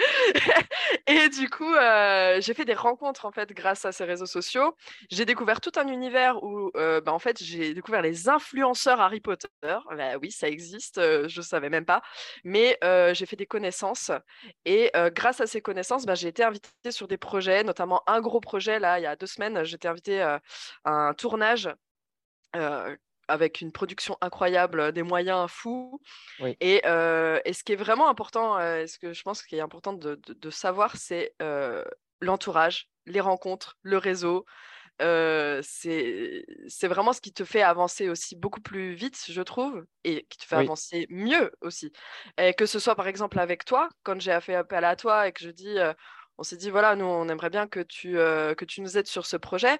et 1.10 1.28
du 1.28 1.48
coup, 1.50 1.74
euh, 1.74 2.40
j'ai 2.40 2.54
fait 2.54 2.64
des 2.64 2.74
rencontres 2.74 3.26
en 3.26 3.32
fait 3.32 3.52
grâce 3.52 3.84
à 3.84 3.92
ces 3.92 4.04
réseaux 4.04 4.26
sociaux. 4.26 4.76
J'ai 5.10 5.24
découvert 5.24 5.60
tout 5.60 5.72
un 5.76 5.88
univers 5.88 6.42
où, 6.42 6.70
euh, 6.76 7.00
bah, 7.00 7.12
en 7.12 7.18
fait, 7.18 7.42
j'ai 7.42 7.74
découvert 7.74 8.02
les 8.02 8.28
influenceurs 8.28 9.00
Harry 9.00 9.20
Potter. 9.20 9.48
Bah, 9.62 10.16
oui, 10.22 10.30
ça 10.30 10.48
existe, 10.48 10.98
euh, 10.98 11.28
je 11.28 11.42
savais 11.42 11.70
même 11.70 11.84
pas, 11.84 12.02
mais 12.44 12.78
j'ai 13.14 13.26
fait 13.26 13.36
des 13.36 13.46
connaissances 13.46 14.10
et 14.64 14.90
grâce 15.14 15.40
à 15.40 15.46
ces 15.46 15.60
connaissances, 15.60 16.06
bah, 16.06 16.14
j'ai 16.14 16.28
été 16.28 16.44
invitée 16.44 16.90
sur 16.90 17.08
des 17.08 17.18
projets, 17.18 17.64
notamment 17.64 18.02
un 18.06 18.20
gros 18.20 18.40
projet 18.40 18.78
là, 18.78 18.98
il 18.98 19.02
y 19.02 19.06
a 19.06 19.16
deux 19.16 19.26
semaines, 19.26 19.64
j'étais 19.64 19.88
invitée 19.88 20.20
à 20.22 20.40
un 20.84 21.14
tournage 21.14 21.68
avec 23.30 23.60
une 23.60 23.72
production 23.72 24.16
incroyable, 24.20 24.92
des 24.92 25.02
moyens 25.02 25.50
fous. 25.50 26.00
Et, 26.60 26.80
ce 26.84 27.62
qui 27.64 27.72
est 27.72 27.76
vraiment 27.76 28.08
important, 28.08 28.58
ce 28.58 28.98
que 28.98 29.12
je 29.12 29.22
pense 29.22 29.42
qu'il 29.42 29.58
est 29.58 29.62
important 29.62 29.92
de, 29.92 30.50
savoir, 30.50 30.96
c'est 30.96 31.34
l'entourage, 32.20 32.88
les 33.06 33.20
rencontres, 33.20 33.78
le 33.82 33.98
réseau. 33.98 34.44
c'est 35.00 36.44
vraiment 36.82 37.12
ce 37.12 37.20
qui 37.20 37.32
te 37.32 37.44
fait 37.44 37.62
avancer 37.62 38.08
aussi 38.08 38.36
beaucoup 38.36 38.60
plus 38.60 38.94
vite, 38.94 39.24
je 39.28 39.42
trouve, 39.42 39.84
et 40.04 40.26
qui 40.28 40.38
te 40.38 40.44
fait 40.44 40.56
avancer 40.56 41.06
mieux 41.10 41.52
aussi. 41.60 41.92
Et 42.38 42.54
que 42.54 42.66
ce 42.66 42.78
soit 42.78 42.94
par 42.94 43.08
exemple 43.08 43.38
avec 43.38 43.64
toi, 43.64 43.88
quand 44.02 44.20
j'ai 44.20 44.38
fait 44.40 44.54
appel 44.54 44.84
à 44.84 44.96
toi 44.96 45.28
et 45.28 45.32
que 45.32 45.42
je 45.42 45.50
dis, 45.50 45.76
on 46.38 46.42
s'est 46.42 46.56
dit, 46.56 46.70
voilà, 46.70 46.96
nous, 46.96 47.04
on 47.04 47.28
aimerait 47.28 47.50
bien 47.50 47.68
que 47.68 47.80
tu, 47.80 48.14
que 48.14 48.64
tu 48.64 48.80
nous 48.80 48.96
aides 48.96 49.06
sur 49.06 49.26
ce 49.26 49.36
projet. 49.36 49.78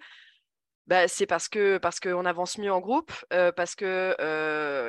Bah, 0.90 1.06
c'est 1.06 1.26
parce 1.26 1.48
que 1.48 1.78
parce 1.78 2.00
qu'on 2.00 2.26
avance 2.26 2.58
mieux 2.58 2.72
en 2.72 2.80
groupe, 2.80 3.12
parce 3.56 3.76
que 3.76 4.14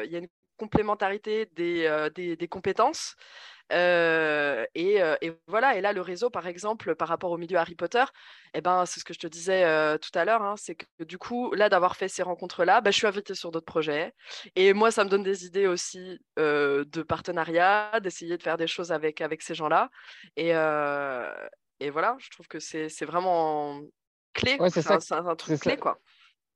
il 0.04 0.12
y 0.12 0.16
a 0.16 0.20
une 0.20 0.28
complémentarité 0.58 1.48
des, 1.54 2.48
compétences. 2.50 3.16
et, 3.70 5.00
voilà, 5.48 5.78
et 5.78 5.82
là, 5.82 5.94
le 5.94 6.02
réseau, 6.02 6.32
par 6.32 6.48
exemple, 6.48 6.96
par 6.96 7.08
rapport 7.08 7.30
au 7.30 7.38
milieu 7.38 7.58
Harry 7.60 7.76
Potter, 7.76 8.04
eh 8.56 8.62
ben, 8.62 8.88
c'est 8.88 9.00
ce 9.00 9.06
que 9.06 9.14
je 9.14 9.20
te 9.20 9.28
disais 9.28 9.64
tout 10.00 10.10
à 10.16 10.26
l'heure, 10.26 10.42
hein, 10.42 10.56
c'est 10.58 10.74
que 10.74 11.04
du 11.04 11.20
coup, 11.20 11.54
là, 11.54 11.70
d'avoir 11.70 11.96
fait 11.96 12.08
ces 12.08 12.24
rencontres-là, 12.24 12.82
bah, 12.82 12.90
je 12.90 12.98
suis 12.98 13.08
invitée 13.08 13.36
sur 13.36 13.52
d'autres 13.52 13.66
projets. 13.66 14.12
Et 14.56 14.74
moi, 14.74 14.90
ça 14.90 15.04
me 15.04 15.10
donne 15.10 15.24
des 15.24 15.46
idées 15.46 15.68
aussi 15.68 16.20
de 16.38 17.04
partenariat, 17.04 18.00
d'essayer 18.02 18.38
de 18.38 18.44
faire 18.44 18.58
des 18.58 18.68
choses 18.68 18.92
avec, 18.92 19.22
avec 19.22 19.44
ces 19.44 19.54
gens-là. 19.54 19.92
Et, 20.36 20.50
et 21.80 21.90
voilà, 21.92 22.18
je 22.20 22.30
trouve 22.32 22.48
que 22.48 22.60
c'est 22.60 23.06
vraiment 23.06 23.82
clé. 24.34 24.58
c'est 24.70 25.14
un, 25.14 25.36
truc 25.36 25.60
clé, 25.60 25.78
quoi. 25.78 26.00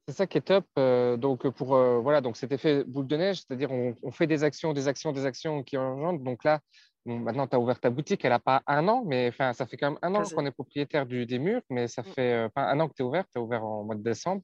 C'est 0.07 0.13
ça 0.15 0.27
qui 0.27 0.37
est 0.37 0.41
top. 0.41 0.65
Euh, 0.77 1.17
donc, 1.17 1.47
pour, 1.49 1.75
euh, 1.75 1.99
voilà, 1.99 2.21
donc 2.21 2.37
cet 2.37 2.51
effet 2.51 2.83
boule 2.83 3.07
de 3.07 3.17
neige, 3.17 3.37
c'est-à-dire 3.37 3.71
on, 3.71 4.11
fait 4.11 4.27
des 4.27 4.43
actions, 4.43 4.71
des 4.71 4.87
actions, 4.87 5.11
des 5.11 5.25
actions 5.25 5.63
qui 5.63 5.77
engendrent. 5.77 6.23
Donc 6.23 6.43
là, 6.43 6.59
maintenant, 7.05 7.47
tu 7.47 7.55
as 7.55 7.59
ouvert 7.59 7.79
ta 7.79 7.89
boutique, 7.89 8.23
elle 8.23 8.31
n'a 8.31 8.39
pas 8.39 8.61
un 8.67 8.87
an, 8.87 9.03
mais 9.05 9.29
enfin, 9.29 9.53
ça 9.53 9.65
fait 9.65 9.77
quand 9.77 9.91
même 9.91 9.99
un 10.03 10.13
an 10.13 10.23
qu'on 10.23 10.45
est 10.45 10.51
propriétaire 10.51 11.07
du, 11.07 11.25
des 11.25 11.39
murs, 11.39 11.61
mais 11.69 11.87
ça 11.87 12.03
Mm. 12.03 12.13
fait 12.13 12.33
euh, 12.33 12.49
pas 12.49 12.63
un 12.63 12.79
an 12.79 12.87
que 12.87 12.93
tu 12.93 13.01
es 13.01 13.05
ouvert, 13.05 13.25
tu 13.33 13.39
es 13.39 13.41
ouvert 13.41 13.63
en 13.63 13.83
mois 13.83 13.95
de 13.95 14.03
décembre. 14.03 14.43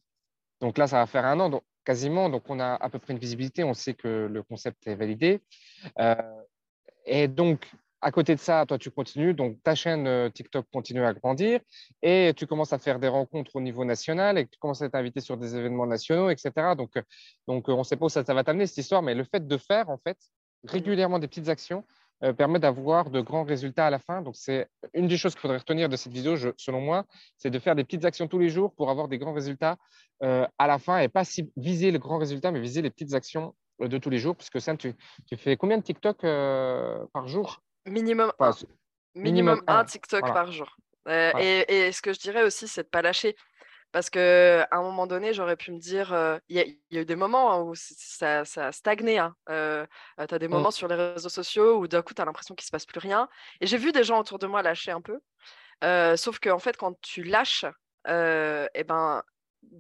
Donc 0.62 0.78
là, 0.78 0.88
ça 0.88 0.98
va 0.98 1.06
faire 1.06 1.26
un 1.26 1.40
an, 1.40 1.50
donc 1.50 1.64
quasiment. 1.86 2.30
Donc 2.30 2.44
on 2.50 2.60
a 2.60 2.74
à 2.74 2.90
peu 2.90 3.00
près 3.00 3.14
une 3.14 3.20
visibilité, 3.20 3.64
on 3.64 3.74
sait 3.74 3.94
que 3.94 4.28
le 4.32 4.44
concept 4.44 4.88
est 4.88 4.96
validé. 4.96 5.42
Euh, 6.00 6.16
et 7.06 7.28
donc, 7.28 7.70
à 8.02 8.12
côté 8.12 8.36
de 8.36 8.40
ça, 8.40 8.66
toi, 8.66 8.78
tu 8.78 8.90
continues. 8.90 9.34
Donc, 9.34 9.62
ta 9.64 9.76
chaîne 9.76 10.08
euh, 10.08 10.30
TikTok 10.30 10.66
continue 10.74 11.06
à 11.06 11.14
grandir 11.14 11.60
et 12.02 12.34
tu 12.36 12.48
commences 12.48 12.74
à 12.74 12.80
faire 12.80 13.00
des 13.00 13.08
rencontres 13.08 13.56
au 13.56 13.62
niveau 13.62 13.86
national 13.86 14.38
et 14.38 14.48
tu 14.48 14.58
commences 14.60 14.82
à 14.82 14.86
être 14.86 14.96
invité 14.96 15.22
sur 15.22 15.38
des 15.38 15.56
événements 15.56 15.86
nationaux, 15.86 16.30
etc. 16.30 16.52
Donc, 16.76 16.98
euh, 16.98 17.04
donc 17.48 17.70
euh, 17.70 17.74
on 17.74 17.80
ne 17.80 17.84
sait 17.84 17.98
pas 17.98 18.06
où 18.06 18.10
ça, 18.10 18.24
va 18.24 18.44
t'amener, 18.44 18.66
cette 18.66 18.80
histoire, 18.80 19.04
mais 19.04 19.14
le 19.14 19.24
fait 19.24 19.48
de 19.48 19.58
faire, 19.58 19.90
en 19.90 19.98
fait, 19.98 20.18
régulièrement 20.64 21.20
des 21.20 21.28
petites 21.28 21.50
actions 21.50 21.84
permet 22.38 22.60
d'avoir 22.60 23.10
de 23.10 23.20
grands 23.20 23.44
résultats 23.44 23.88
à 23.88 23.90
la 23.90 23.98
fin. 23.98 24.22
Donc, 24.22 24.36
c'est 24.36 24.68
une 24.94 25.08
des 25.08 25.18
choses 25.18 25.34
qu'il 25.34 25.42
faudrait 25.42 25.58
retenir 25.58 25.90
de 25.90 25.96
cette 25.96 26.14
vidéo, 26.14 26.36
selon 26.56 26.80
moi, 26.80 27.08
c'est 27.36 27.50
de 27.50 27.58
faire 27.58 27.76
des 27.76 27.84
petites 27.84 28.06
actions 28.06 28.28
tous 28.28 28.38
les 28.38 28.50
jours 28.50 28.76
pour 28.76 28.92
avoir 28.92 29.08
des 29.08 29.18
grands 29.18 29.34
résultats 29.34 29.78
à 30.22 30.68
la 30.68 30.78
fin 30.78 31.00
et 31.00 31.08
pas 31.08 31.24
viser 31.58 31.90
le 31.90 31.98
grand 31.98 32.20
résultat, 32.20 32.52
mais 32.52 32.60
viser 32.60 32.84
les 32.84 32.92
petites 32.92 33.16
actions 33.16 33.56
de 33.80 33.98
tous 33.98 34.12
les 34.12 34.20
jours. 34.20 34.36
Puisque 34.36 34.62
ça, 34.62 34.78
tu, 34.78 34.94
fais 35.36 35.58
combien 35.58 35.80
de 35.80 35.82
TikTok 35.82 36.22
par 36.22 37.28
jour? 37.28 37.64
Minimum 37.86 38.32
Enfin, 38.38 38.58
minimum, 39.16 39.56
minimum 39.56 39.64
un 39.68 39.84
TikTok 39.86 40.22
voilà. 40.22 40.34
par 40.34 40.52
jour. 40.52 40.76
Euh, 41.08 41.32
Voilà. 41.32 41.46
et, 41.46 41.88
et 41.88 41.92
ce 41.92 42.02
que 42.02 42.14
je 42.14 42.20
dirais 42.20 42.44
aussi, 42.44 42.68
c'est 42.68 42.84
de 42.84 42.90
pas 42.90 43.02
lâcher. 43.02 43.36
Parce 43.92 44.10
que 44.10 44.64
à 44.72 44.78
un 44.78 44.82
moment 44.84 45.06
donné, 45.08 45.34
j'aurais 45.34 45.58
pu 45.58 45.72
me 45.72 45.80
dire, 45.80 46.14
euh, 46.14 46.38
il 46.48 46.56
y, 46.56 46.60
a- 46.60 46.66
il 46.66 46.80
y 46.92 46.98
a 46.98 47.02
eu 47.02 47.06
des 47.06 47.16
moments 47.18 47.52
hein, 47.52 47.62
où 47.62 47.76
ça, 47.76 48.46
ça 48.46 48.68
a 48.68 48.72
stagné. 48.72 49.20
Hein. 49.20 49.36
Euh, 49.50 49.86
tu 50.30 50.34
as 50.36 50.40
des 50.40 50.48
Mm. 50.48 50.52
moments 50.52 50.72
sur 50.72 50.88
les 50.88 50.96
réseaux 50.96 51.30
sociaux 51.30 51.78
où 51.80 51.88
d'un 51.88 52.02
coup, 52.02 52.14
tu 52.14 52.22
as 52.22 52.26
l'impression 52.26 52.56
qu'il 52.56 52.66
se 52.66 52.72
passe 52.72 52.86
plus 52.86 53.00
rien. 53.00 53.28
Et 53.60 53.68
j'ai 53.68 53.78
vu 53.78 53.92
des 53.92 54.04
gens 54.04 54.20
autour 54.20 54.40
de 54.40 54.48
moi 54.48 54.62
lâcher 54.62 54.92
un 54.92 55.02
peu. 55.02 55.20
Sauf 56.18 56.40
qu'en 56.40 56.60
fait, 56.60 56.78
quand 56.78 57.00
tu 57.02 57.24
lâches, 57.24 57.66
euh, 58.08 58.68
eh 58.76 58.84
ben, 58.84 59.24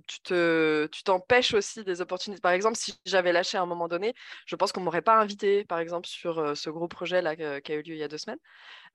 tu 0.07 0.21
te, 0.21 0.85
tu 0.87 1.03
t'empêches 1.03 1.53
aussi 1.53 1.83
des 1.83 2.01
opportunités. 2.01 2.41
Par 2.41 2.51
exemple, 2.51 2.77
si 2.77 2.93
j'avais 3.05 3.31
lâché 3.33 3.57
à 3.57 3.61
un 3.61 3.65
moment 3.65 3.87
donné, 3.87 4.13
je 4.45 4.55
pense 4.55 4.71
qu'on 4.71 4.81
m'aurait 4.81 5.01
pas 5.01 5.19
invité, 5.19 5.65
par 5.65 5.79
exemple, 5.79 6.07
sur 6.07 6.39
euh, 6.39 6.55
ce 6.55 6.69
gros 6.69 6.87
projet 6.87 7.21
là 7.21 7.35
qui 7.35 7.43
a 7.43 7.75
eu 7.75 7.81
lieu 7.81 7.93
il 7.95 7.97
y 7.97 8.03
a 8.03 8.07
deux 8.07 8.17
semaines. 8.17 8.39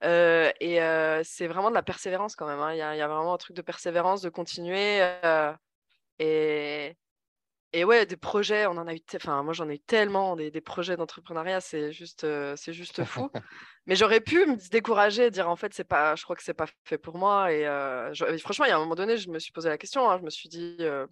Euh, 0.03 0.51
et 0.61 0.81
euh, 0.81 1.21
c'est 1.23 1.47
vraiment 1.47 1.69
de 1.69 1.75
la 1.75 1.83
persévérance 1.83 2.35
quand 2.35 2.47
même. 2.47 2.59
hein. 2.59 2.73
Il 2.73 2.77
y, 2.77 2.79
y 2.79 3.01
a 3.01 3.07
vraiment 3.07 3.33
un 3.33 3.37
truc 3.37 3.55
de 3.55 3.61
persévérance, 3.63 4.21
de 4.21 4.29
continuer. 4.29 5.01
et, 6.19 6.95
et 7.79 7.83
ouais, 7.85 8.05
des 8.05 8.17
projets, 8.17 8.65
on 8.65 8.71
en 8.77 8.87
a 8.87 8.93
eu. 8.93 8.99
Enfin, 9.15 9.43
moi, 9.43 9.53
j'en 9.53 9.69
ai 9.69 9.75
eu 9.75 9.79
tellement 9.79 10.35
des, 10.35 10.51
des 10.51 10.61
projets 10.61 10.95
d'entrepreneuriat, 10.97 11.61
c'est 11.61 11.91
juste, 11.91 12.23
euh, 12.23 12.55
c'est 12.57 12.73
juste 12.73 13.03
fou. 13.03 13.29
Mais 13.85 13.95
j'aurais 13.95 14.19
pu 14.21 14.45
me 14.45 14.55
décourager 14.69 15.27
et 15.27 15.31
dire 15.31 15.49
en 15.49 15.55
fait, 15.55 15.73
c'est 15.73 15.83
pas, 15.83 16.15
je 16.15 16.23
crois 16.23 16.35
que 16.35 16.43
c'est 16.43 16.53
pas 16.53 16.67
fait 16.85 16.97
pour 16.97 17.17
moi. 17.17 17.51
Et, 17.53 17.65
euh, 17.67 18.13
je- 18.13 18.25
et 18.25 18.37
franchement, 18.37 18.65
il 18.65 18.69
y 18.69 18.71
a 18.71 18.75
un 18.77 18.79
moment 18.79 18.95
donné, 18.95 19.17
je 19.17 19.29
me 19.29 19.39
suis 19.39 19.51
posé 19.51 19.69
la 19.69 19.77
question. 19.77 20.09
hein, 20.09 20.17
je 20.19 20.23
me 20.25 20.29
suis 20.29 20.49
dit, 20.49 20.77
euh, 20.81 21.07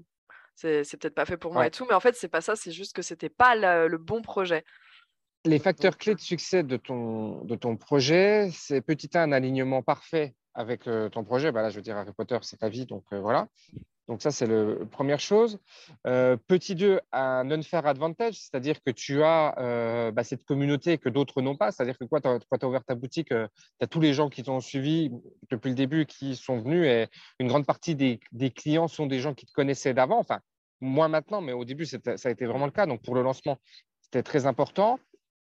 c'est 0.55 0.83
peut-être 0.97 1.15
pas 1.15 1.25
fait 1.25 1.37
pour 1.37 1.51
moi 1.53 1.61
Ouais. 1.61 1.67
et 1.67 1.71
tout. 1.71 1.85
Mais 1.87 1.93
en 1.95 1.99
fait, 1.99 2.15
c'est 2.15 2.27
pas 2.29 2.41
ça. 2.41 2.55
C'est 2.55 2.71
juste 2.71 2.95
que 2.95 3.01
c'était 3.01 3.29
pas 3.29 3.55
la- 3.55 3.87
le 3.87 3.97
bon 3.97 4.21
projet. 4.21 4.63
Les 5.45 5.59
facteurs 5.59 5.97
clés 5.97 6.15
de 6.15 6.19
succès 6.19 6.63
de 6.63 6.75
ton, 6.77 7.43
de 7.45 7.55
ton 7.55 7.77
projet, 7.77 8.49
c'est 8.51 8.81
petit 8.81 9.09
un, 9.15 9.21
un 9.23 9.31
alignement 9.31 9.83
parfait 9.83 10.33
avec 10.55 10.87
euh, 10.87 11.07
ton 11.09 11.23
projet. 11.23 11.51
Bah 11.51 11.61
là, 11.61 11.69
je 11.69 11.75
veux 11.75 11.81
dire, 11.83 11.97
Harry 11.97 12.13
Potter, 12.13 12.37
c'est 12.41 12.57
ta 12.57 12.69
vie, 12.69 12.85
donc 12.85 13.03
euh, 13.13 13.19
voilà. 13.19 13.47
Donc 14.07 14.21
ça, 14.21 14.31
c'est 14.31 14.45
la 14.45 14.85
première 14.85 15.19
chose. 15.19 15.59
Euh, 16.05 16.37
petit 16.37 16.75
2, 16.75 16.99
un 17.11 17.49
unfair 17.49 17.87
advantage, 17.87 18.35
c'est-à-dire 18.35 18.81
que 18.83 18.91
tu 18.91 19.23
as 19.23 19.55
euh, 19.57 20.11
bah, 20.11 20.23
cette 20.23 20.45
communauté 20.45 20.97
que 20.97 21.09
d'autres 21.09 21.41
n'ont 21.41 21.55
pas. 21.55 21.71
C'est-à-dire 21.71 21.97
que 21.97 22.05
quoi, 22.05 22.21
quand 22.21 22.39
tu 22.39 22.65
as 22.65 22.67
ouvert 22.67 22.83
ta 22.83 22.95
boutique, 22.95 23.29
tu 23.29 23.35
as 23.35 23.87
tous 23.87 23.99
les 23.99 24.13
gens 24.13 24.29
qui 24.29 24.43
t'ont 24.43 24.59
suivi 24.59 25.11
depuis 25.49 25.69
le 25.69 25.75
début 25.75 26.05
qui 26.05 26.35
sont 26.35 26.59
venus 26.59 26.85
et 26.85 27.07
une 27.39 27.47
grande 27.47 27.65
partie 27.65 27.95
des, 27.95 28.19
des 28.31 28.51
clients 28.51 28.87
sont 28.87 29.07
des 29.07 29.19
gens 29.19 29.33
qui 29.33 29.45
te 29.45 29.51
connaissaient 29.53 29.93
d'avant. 29.93 30.19
Enfin, 30.19 30.39
moins 30.81 31.07
maintenant, 31.07 31.41
mais 31.41 31.53
au 31.53 31.65
début, 31.65 31.85
ça 31.85 31.97
a 32.05 32.29
été 32.29 32.45
vraiment 32.45 32.65
le 32.65 32.71
cas. 32.71 32.85
Donc 32.85 33.01
pour 33.01 33.15
le 33.15 33.23
lancement, 33.23 33.57
c'était 34.01 34.23
très 34.23 34.45
important. 34.45 34.99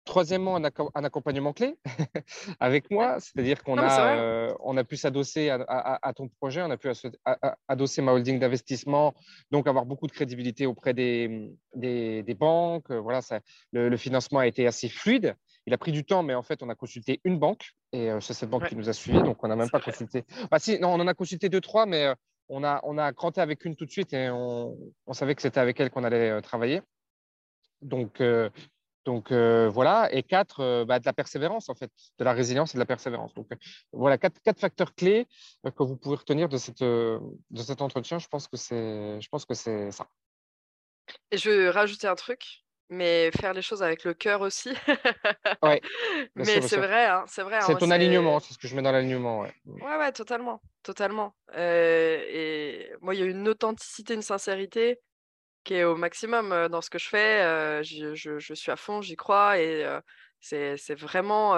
Troisièmement, 0.08 0.56
un, 0.56 0.62
acco- 0.64 0.90
un 0.94 1.04
accompagnement 1.04 1.52
clé 1.52 1.76
avec 2.60 2.90
moi, 2.90 3.20
c'est-à-dire 3.20 3.62
qu'on 3.62 3.76
a, 3.76 4.16
euh, 4.16 4.54
on 4.60 4.78
a 4.78 4.82
pu 4.82 4.96
s'adosser 4.96 5.50
à, 5.50 5.56
à- 5.68 6.08
à 6.08 6.12
ton 6.14 6.28
projet, 6.28 6.62
on 6.62 6.70
a 6.70 6.78
pu 6.78 6.88
à- 7.26 7.56
adosser 7.68 8.00
ma 8.00 8.12
holding 8.12 8.38
d'investissement, 8.38 9.12
donc 9.50 9.66
avoir 9.68 9.84
beaucoup 9.84 10.06
de 10.06 10.12
crédibilité 10.12 10.64
auprès 10.64 10.94
des, 10.94 11.52
des, 11.74 12.22
des 12.22 12.34
banques. 12.34 12.90
Euh, 12.90 13.00
Voilà, 13.00 13.20
ça, 13.20 13.40
le, 13.70 13.90
le 13.90 13.96
financement 13.98 14.38
a 14.38 14.46
été 14.46 14.66
assez 14.66 14.88
fluide. 14.88 15.36
Il 15.66 15.74
a 15.74 15.78
pris 15.78 15.92
du 15.92 16.06
temps, 16.06 16.22
mais 16.22 16.34
en 16.34 16.42
fait, 16.42 16.62
on 16.62 16.70
a 16.70 16.74
consulté 16.74 17.20
une 17.24 17.38
banque 17.38 17.72
et 17.92 18.10
euh, 18.10 18.18
c'est 18.20 18.32
cette 18.32 18.48
banque 18.48 18.62
Ouais. 18.62 18.68
qui 18.70 18.76
nous 18.76 18.88
a 18.88 18.94
suivis, 18.94 19.22
donc 19.22 19.44
on 19.44 19.48
n'a 19.48 19.56
même 19.56 19.68
pas 19.68 19.76
vrai. 19.78 19.92
consulté. 19.92 20.24
Bah, 20.50 20.58
si, 20.58 20.78
non, 20.80 20.88
on 20.94 21.00
en 21.00 21.06
a 21.06 21.12
consulté 21.12 21.50
deux, 21.50 21.60
trois, 21.60 21.84
mais 21.84 22.06
euh, 22.06 22.14
on 22.48 22.64
a, 22.64 22.80
on 22.84 22.96
a 22.96 23.12
cranté 23.12 23.42
avec 23.42 23.66
une 23.66 23.76
tout 23.76 23.84
de 23.84 23.90
suite 23.90 24.14
et 24.14 24.30
on, 24.30 24.74
on 25.06 25.12
savait 25.12 25.34
que 25.34 25.42
c'était 25.42 25.60
avec 25.60 25.78
elle 25.80 25.90
qu'on 25.90 26.04
allait 26.04 26.40
travailler. 26.40 26.80
Donc, 27.82 28.22
euh, 28.22 28.48
donc 29.04 29.32
euh, 29.32 29.68
voilà. 29.68 30.08
Et 30.12 30.22
quatre, 30.22 30.60
euh, 30.60 30.84
bah, 30.84 30.98
de 30.98 31.06
la 31.06 31.12
persévérance, 31.12 31.68
en 31.68 31.74
fait, 31.74 31.90
de 32.18 32.24
la 32.24 32.32
résilience 32.32 32.74
et 32.74 32.78
de 32.78 32.80
la 32.80 32.86
persévérance. 32.86 33.32
Donc 33.34 33.46
euh, 33.52 33.56
voilà, 33.92 34.18
quatre, 34.18 34.40
quatre 34.42 34.60
facteurs 34.60 34.94
clés 34.94 35.26
que 35.64 35.82
vous 35.82 35.96
pouvez 35.96 36.16
retenir 36.16 36.48
de, 36.48 36.58
cette, 36.58 36.82
de 36.82 37.20
cet 37.56 37.80
entretien. 37.82 38.18
Je 38.18 38.28
pense 38.28 38.48
que 38.48 38.56
c'est, 38.56 39.20
je 39.20 39.28
pense 39.28 39.44
que 39.44 39.54
c'est 39.54 39.90
ça. 39.92 40.06
Et 41.30 41.38
je 41.38 41.50
vais 41.50 41.70
rajouter 41.70 42.06
un 42.06 42.14
truc, 42.14 42.42
mais 42.90 43.30
faire 43.30 43.54
les 43.54 43.62
choses 43.62 43.82
avec 43.82 44.04
le 44.04 44.12
cœur 44.12 44.42
aussi. 44.42 44.70
Ouais, 45.62 45.80
mais 46.34 46.44
bien 46.44 46.60
c'est 46.60 46.76
vrai, 46.76 47.06
hein, 47.06 47.24
c'est 47.26 47.42
vrai. 47.42 47.56
hein, 47.56 47.62
C'est 47.66 47.78
ton 47.78 47.90
alignement, 47.90 48.40
c'est 48.40 48.52
ce 48.52 48.58
que 48.58 48.68
je 48.68 48.76
mets 48.76 48.82
dans 48.82 48.92
l'alignement. 48.92 49.40
Ouais. 49.40 49.54
Ouais, 49.64 49.96
ouais, 49.96 50.12
totalement, 50.12 50.60
totalement. 50.82 51.34
Et 51.56 52.90
moi, 53.00 53.14
il 53.14 53.20
y 53.20 53.22
a 53.22 53.26
une 53.26 53.48
authenticité, 53.48 54.14
une 54.14 54.22
sincérité 54.22 55.00
qui 55.68 55.74
est 55.74 55.84
au 55.84 55.96
maximum 55.96 56.68
dans 56.68 56.80
ce 56.80 56.90
que 56.90 56.98
je 56.98 57.08
fais. 57.08 57.82
je, 57.84 58.14
je 58.38 58.54
suis 58.54 58.72
à 58.72 58.76
fond, 58.76 59.02
j'y 59.02 59.16
crois 59.16 59.58
et 59.58 59.86
c'est, 60.40 60.76
vraiment 60.94 61.56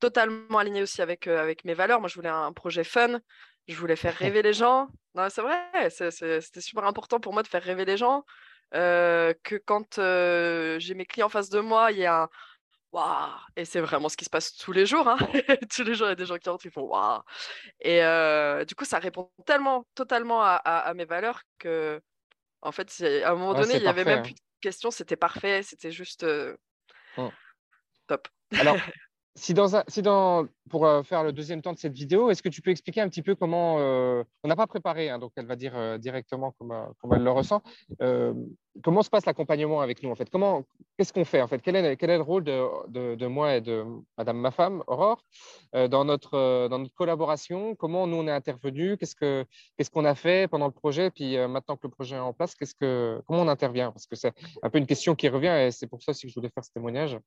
totalement 0.00 0.58
aligné 0.58 0.82
aussi 0.82 1.02
avec, 1.02 1.26
avec 1.26 1.64
mes 1.64 1.74
valeurs. 1.74 2.00
Moi, 2.00 2.08
je 2.08 2.14
voulais 2.14 2.28
un 2.30 2.52
projet 2.52 2.84
fun, 2.84 3.20
je 3.68 3.76
voulais 3.76 3.96
faire 3.96 4.14
rêver 4.16 4.42
les 4.42 4.52
gens. 4.52 4.88
Non, 5.14 5.28
c'est 5.30 5.42
vrai, 5.42 5.90
c'était 5.90 6.60
super 6.60 6.84
important 6.84 7.20
pour 7.20 7.32
moi 7.32 7.42
de 7.42 7.48
faire 7.48 7.62
rêver 7.62 7.84
les 7.84 7.96
gens. 7.96 8.24
euh, 8.74 9.34
que 9.42 9.56
quand 9.56 9.98
euh, 9.98 10.78
j'ai 10.78 10.94
mes 10.94 11.06
clients 11.06 11.26
en 11.26 11.30
face 11.30 11.50
de 11.50 11.60
moi, 11.60 11.92
il 11.92 11.98
y 11.98 12.06
a 12.06 12.22
un 12.22 12.28
waouh! 12.92 13.30
Et 13.56 13.64
c'est 13.64 13.80
vraiment 13.80 14.08
ce 14.08 14.16
qui 14.16 14.24
se 14.24 14.30
passe 14.30 14.56
tous 14.56 14.72
les 14.72 14.86
jours. 14.86 15.08
hein. 15.08 15.18
Tous 15.74 15.84
les 15.84 15.94
jours, 15.94 16.08
il 16.08 16.10
y 16.10 16.12
a 16.12 16.16
des 16.16 16.26
gens 16.26 16.38
qui 16.38 16.48
rentrent, 16.48 16.66
ils 16.66 16.72
font 16.72 16.82
waouh! 16.82 17.22
Et 17.80 18.04
euh, 18.04 18.64
du 18.64 18.74
coup, 18.74 18.84
ça 18.84 18.98
répond 18.98 19.30
tellement, 19.46 19.86
totalement 19.94 20.42
à, 20.42 20.54
à- 20.64 20.80
à 20.90 20.94
mes 20.94 21.04
valeurs 21.06 21.42
que, 21.58 22.00
en 22.62 22.72
fait, 22.72 23.02
à 23.24 23.30
un 23.30 23.34
moment 23.34 23.54
Ouais, 23.54 23.60
donné, 23.62 23.76
il 23.76 23.82
n'y 23.82 23.88
avait 23.88 24.04
même 24.04 24.20
hein. 24.20 24.22
plus 24.22 24.34
de 24.34 24.40
questions, 24.60 24.90
c'était 24.90 25.16
parfait, 25.16 25.62
c'était 25.62 25.92
juste 25.92 26.24
euh, 26.24 26.56
top. 28.06 28.28
Alors, 28.56 28.76
si 29.36 29.54
dans 29.54 29.76
un, 29.76 29.84
si 29.86 30.02
dans, 30.02 30.46
pour 30.68 30.86
euh, 30.86 31.02
faire 31.02 31.22
le 31.22 31.32
deuxième 31.32 31.62
temps 31.62 31.72
de 31.72 31.78
cette 31.78 31.92
vidéo, 31.92 32.30
est-ce 32.30 32.42
que 32.42 32.48
tu 32.48 32.62
peux 32.62 32.70
expliquer 32.70 33.00
un 33.00 33.08
petit 33.08 33.22
peu 33.22 33.34
comment, 33.34 33.76
euh, 33.78 34.24
on 34.42 34.48
n'a 34.48 34.56
pas 34.56 34.66
préparé, 34.66 35.08
hein, 35.08 35.18
donc 35.18 35.32
elle 35.36 35.46
va 35.46 35.56
dire 35.56 35.76
euh, 35.76 35.98
directement 35.98 36.52
comment, 36.58 36.92
comment 37.00 37.14
elle 37.14 37.22
le 37.22 37.30
ressent, 37.30 37.62
comment 38.82 39.02
se 39.02 39.10
passe 39.10 39.26
l'accompagnement 39.26 39.80
avec 39.80 40.02
nous 40.02 40.10
en 40.10 40.16
fait? 40.16 40.30
Comment, 40.30 40.64
qu'est-ce 40.96 41.12
qu'on 41.12 41.24
fait 41.24 41.42
en 41.42 41.48
fait? 41.48 41.60
Quel 41.60 41.76
est, 41.76 41.96
quel 41.96 42.10
est 42.10 42.16
le 42.16 42.22
rôle 42.22 42.44
de, 42.44 43.26
moi 43.26 43.56
et 43.56 43.60
de 43.60 43.84
Madame 44.18 44.38
ma 44.38 44.50
femme, 44.50 44.82
Aurore, 44.86 45.24
dans, 45.72 46.04
notre, 46.04 46.68
dans 46.68 46.78
notre 46.78 46.94
collaboration? 46.94 47.74
Comment 47.76 48.06
nous 48.06 48.16
on 48.16 48.26
est 48.26 48.32
intervenu 48.32 48.96
Qu'est-ce 48.96 49.14
que 49.14 49.44
qu'est-ce 49.76 49.90
qu'on 49.90 50.04
a 50.04 50.14
fait 50.14 50.48
pendant 50.48 50.66
le 50.66 50.72
projet? 50.72 51.10
Puis 51.10 51.36
maintenant 51.48 51.76
que 51.76 51.86
le 51.86 51.90
projet 51.90 52.16
est 52.16 52.20
en 52.20 52.32
place, 52.32 52.54
qu'est-ce 52.54 52.74
que, 52.74 53.20
comment 53.26 53.42
on 53.42 53.48
intervient? 53.48 53.92
Parce 53.92 54.06
que 54.06 54.16
c'est 54.16 54.32
un 54.62 54.70
peu 54.70 54.78
une 54.78 54.86
question 54.86 55.14
qui 55.14 55.28
revient 55.28 55.66
et 55.66 55.70
c'est 55.70 55.86
pour 55.86 56.02
ça 56.02 56.12
que 56.12 56.28
je 56.28 56.34
voulais 56.34 56.50
faire 56.50 56.64
ce 56.64 56.72
témoignage. 56.72 57.18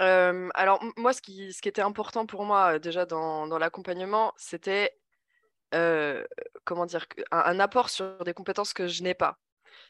Euh, 0.00 0.48
alors, 0.54 0.82
moi, 0.96 1.12
ce 1.12 1.20
qui, 1.20 1.52
ce 1.52 1.60
qui 1.60 1.68
était 1.68 1.82
important 1.82 2.26
pour 2.26 2.44
moi 2.44 2.78
déjà 2.78 3.04
dans, 3.06 3.46
dans 3.46 3.58
l'accompagnement, 3.58 4.32
c'était 4.36 4.98
euh, 5.74 6.24
comment 6.64 6.86
dire, 6.86 7.06
un, 7.30 7.38
un 7.38 7.60
apport 7.60 7.90
sur 7.90 8.24
des 8.24 8.34
compétences 8.34 8.72
que 8.72 8.86
je 8.86 9.02
n'ai 9.02 9.14
pas. 9.14 9.38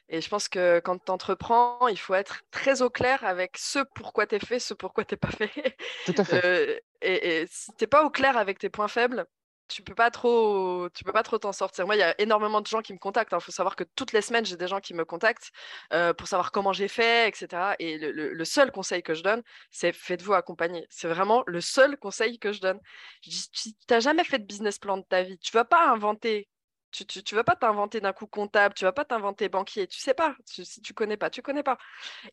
Et 0.08 0.20
je 0.20 0.28
pense 0.28 0.48
que 0.48 0.80
quand 0.80 0.98
tu 1.04 1.10
entreprends, 1.10 1.86
il 1.88 1.98
faut 1.98 2.14
être 2.14 2.42
très 2.50 2.82
au 2.82 2.90
clair 2.90 3.24
avec 3.24 3.58
ce 3.58 3.80
pourquoi 3.94 4.26
tu 4.26 4.36
es 4.36 4.38
fait, 4.38 4.58
ce 4.58 4.74
pourquoi 4.74 5.04
tu 5.04 5.16
pas 5.16 5.30
fait. 5.30 5.76
Tout 6.06 6.14
à 6.16 6.24
fait. 6.24 6.40
Euh, 6.44 6.78
et, 7.00 7.42
et 7.42 7.46
si 7.46 7.72
t'es 7.74 7.86
pas 7.86 8.04
au 8.04 8.10
clair 8.10 8.36
avec 8.36 8.58
tes 8.58 8.70
points 8.70 8.88
faibles, 8.88 9.26
tu 9.68 9.82
peux 9.82 9.94
pas 9.94 10.10
trop, 10.10 10.88
tu 10.94 11.04
peux 11.04 11.12
pas 11.12 11.22
trop 11.22 11.38
t'en 11.38 11.52
sortir. 11.52 11.86
Moi, 11.86 11.96
il 11.96 11.98
y 12.00 12.02
a 12.02 12.14
énormément 12.20 12.60
de 12.60 12.66
gens 12.66 12.80
qui 12.82 12.92
me 12.92 12.98
contactent. 12.98 13.32
Il 13.32 13.40
faut 13.40 13.52
savoir 13.52 13.76
que 13.76 13.84
toutes 13.84 14.12
les 14.12 14.22
semaines, 14.22 14.44
j'ai 14.46 14.56
des 14.56 14.66
gens 14.68 14.80
qui 14.80 14.94
me 14.94 15.04
contactent 15.04 15.50
euh, 15.92 16.12
pour 16.14 16.26
savoir 16.28 16.52
comment 16.52 16.72
j'ai 16.72 16.88
fait, 16.88 17.28
etc. 17.28 17.76
Et 17.78 17.98
le, 17.98 18.44
seul 18.44 18.72
conseil 18.72 19.02
que 19.02 19.14
je 19.14 19.22
donne, 19.22 19.42
c'est 19.70 19.92
faites-vous 19.92 20.34
accompagner. 20.34 20.86
C'est 20.90 21.08
vraiment 21.08 21.44
le 21.46 21.60
seul 21.60 21.96
conseil 21.98 22.38
que 22.38 22.52
je 22.52 22.60
donne. 22.60 22.80
Je 23.22 23.30
dis, 23.30 23.48
tu 23.52 23.70
n'as 23.90 24.00
jamais 24.00 24.24
fait 24.24 24.38
de 24.38 24.44
business 24.44 24.78
plan 24.78 24.96
de 24.96 25.02
ta 25.04 25.22
vie. 25.22 25.38
Tu 25.38 25.52
vas 25.52 25.64
pas 25.64 25.88
inventer. 25.90 26.48
Tu, 26.90 27.04
tu, 27.06 27.22
tu 27.22 27.34
vas 27.34 27.44
pas 27.44 27.54
t'inventer 27.54 28.00
d'un 28.00 28.14
coup 28.14 28.26
comptable, 28.26 28.74
tu 28.74 28.84
vas 28.84 28.92
pas 28.92 29.04
t'inventer 29.04 29.50
banquier, 29.50 29.86
tu 29.86 29.98
sais 30.00 30.14
pas. 30.14 30.34
Tu- 30.50 30.64
si 30.64 30.80
tu 30.80 30.94
connais 30.94 31.18
pas, 31.18 31.28
tu 31.30 31.42
connais 31.42 31.62
pas. 31.62 31.76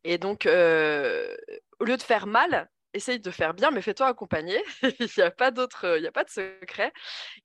Et 0.04 0.18
donc, 0.18 0.46
euh, 0.46 1.36
au 1.80 1.86
lieu 1.86 1.98
de 1.98 2.02
faire 2.04 2.28
mal, 2.28 2.70
essaye 2.96 3.20
de 3.20 3.32
faire 3.32 3.54
bien, 3.54 3.72
mais 3.72 3.82
fais-toi 3.82 4.08
accompagner. 4.08 4.62
il 5.00 5.10
n'y 5.18 5.24
a 5.24 5.32
pas 5.32 5.52
d'autre, 5.52 5.98
il 5.98 6.02
n'y 6.02 6.08
a 6.08 6.12
pas 6.12 6.24
de 6.24 6.30
secret. 6.30 6.92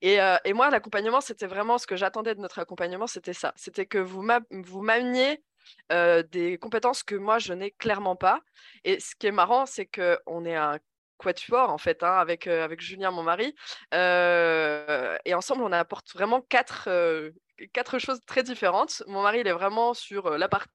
Et, 0.01 0.17
et 0.45 0.53
moi, 0.53 0.69
l'accompagnement, 0.69 1.21
c'était 1.21 1.47
vraiment 1.47 1.77
ce 1.77 1.87
que 1.87 1.95
j'attendais 1.95 2.35
de 2.35 2.39
notre 2.39 2.59
accompagnement, 2.59 3.07
c'était 3.07 3.33
ça. 3.33 3.53
C'était 3.55 3.85
que 3.85 3.97
vous 3.97 4.21
m'ameniez 4.21 5.43
des 5.89 6.57
compétences 6.59 7.03
que 7.03 7.15
moi, 7.15 7.39
je 7.39 7.53
n'ai 7.53 7.71
clairement 7.71 8.15
pas. 8.15 8.41
Et 8.83 8.99
ce 8.99 9.15
qui 9.15 9.27
est 9.27 9.31
marrant, 9.31 9.65
c'est 9.65 9.85
qu'on 9.85 10.45
est 10.45 10.55
un 10.55 10.79
quatuor 11.17 11.69
en 11.69 11.77
fait 11.77 12.01
hein, 12.01 12.17
avec, 12.17 12.47
avec 12.47 12.81
Julien 12.81 13.11
mon 13.11 13.21
mari 13.21 13.55
et 13.93 15.33
ensemble 15.35 15.61
on 15.61 15.71
apporte 15.71 16.11
vraiment 16.13 16.41
quatre, 16.41 16.89
quatre 17.73 17.99
choses 17.99 18.19
très 18.25 18.43
différentes. 18.43 19.03
Mon 19.07 19.21
mari, 19.21 19.39
il 19.41 19.47
est 19.47 19.53
vraiment 19.53 19.93
sur 19.93 20.37
la 20.37 20.47
partie 20.47 20.69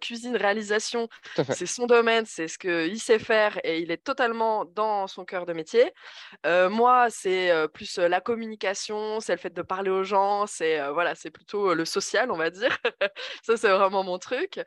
cuisine, 0.00 0.36
réalisation. 0.36 1.08
C'est 1.50 1.66
son 1.66 1.86
domaine, 1.86 2.26
c'est 2.26 2.48
ce 2.48 2.58
qu'il 2.58 3.00
sait 3.00 3.18
faire 3.18 3.58
et 3.64 3.80
il 3.80 3.90
est 3.90 4.02
totalement 4.02 4.64
dans 4.64 5.06
son 5.06 5.24
cœur 5.24 5.46
de 5.46 5.52
métier. 5.52 5.92
moi, 6.44 7.08
c'est 7.10 7.52
plus 7.72 7.98
la 7.98 8.20
communication, 8.20 9.20
c'est 9.20 9.32
le 9.32 9.38
fait 9.38 9.54
de 9.54 9.62
parler 9.62 9.90
aux 9.90 10.02
gens, 10.02 10.46
c'est 10.46 10.80
voilà, 10.90 11.14
c'est 11.14 11.30
plutôt 11.30 11.74
le 11.74 11.84
social, 11.84 12.30
on 12.30 12.36
va 12.36 12.50
dire. 12.50 12.76
Ça, 13.42 13.56
c'est 13.56 13.70
vraiment 13.70 14.02
mon 14.02 14.18
truc. 14.18 14.60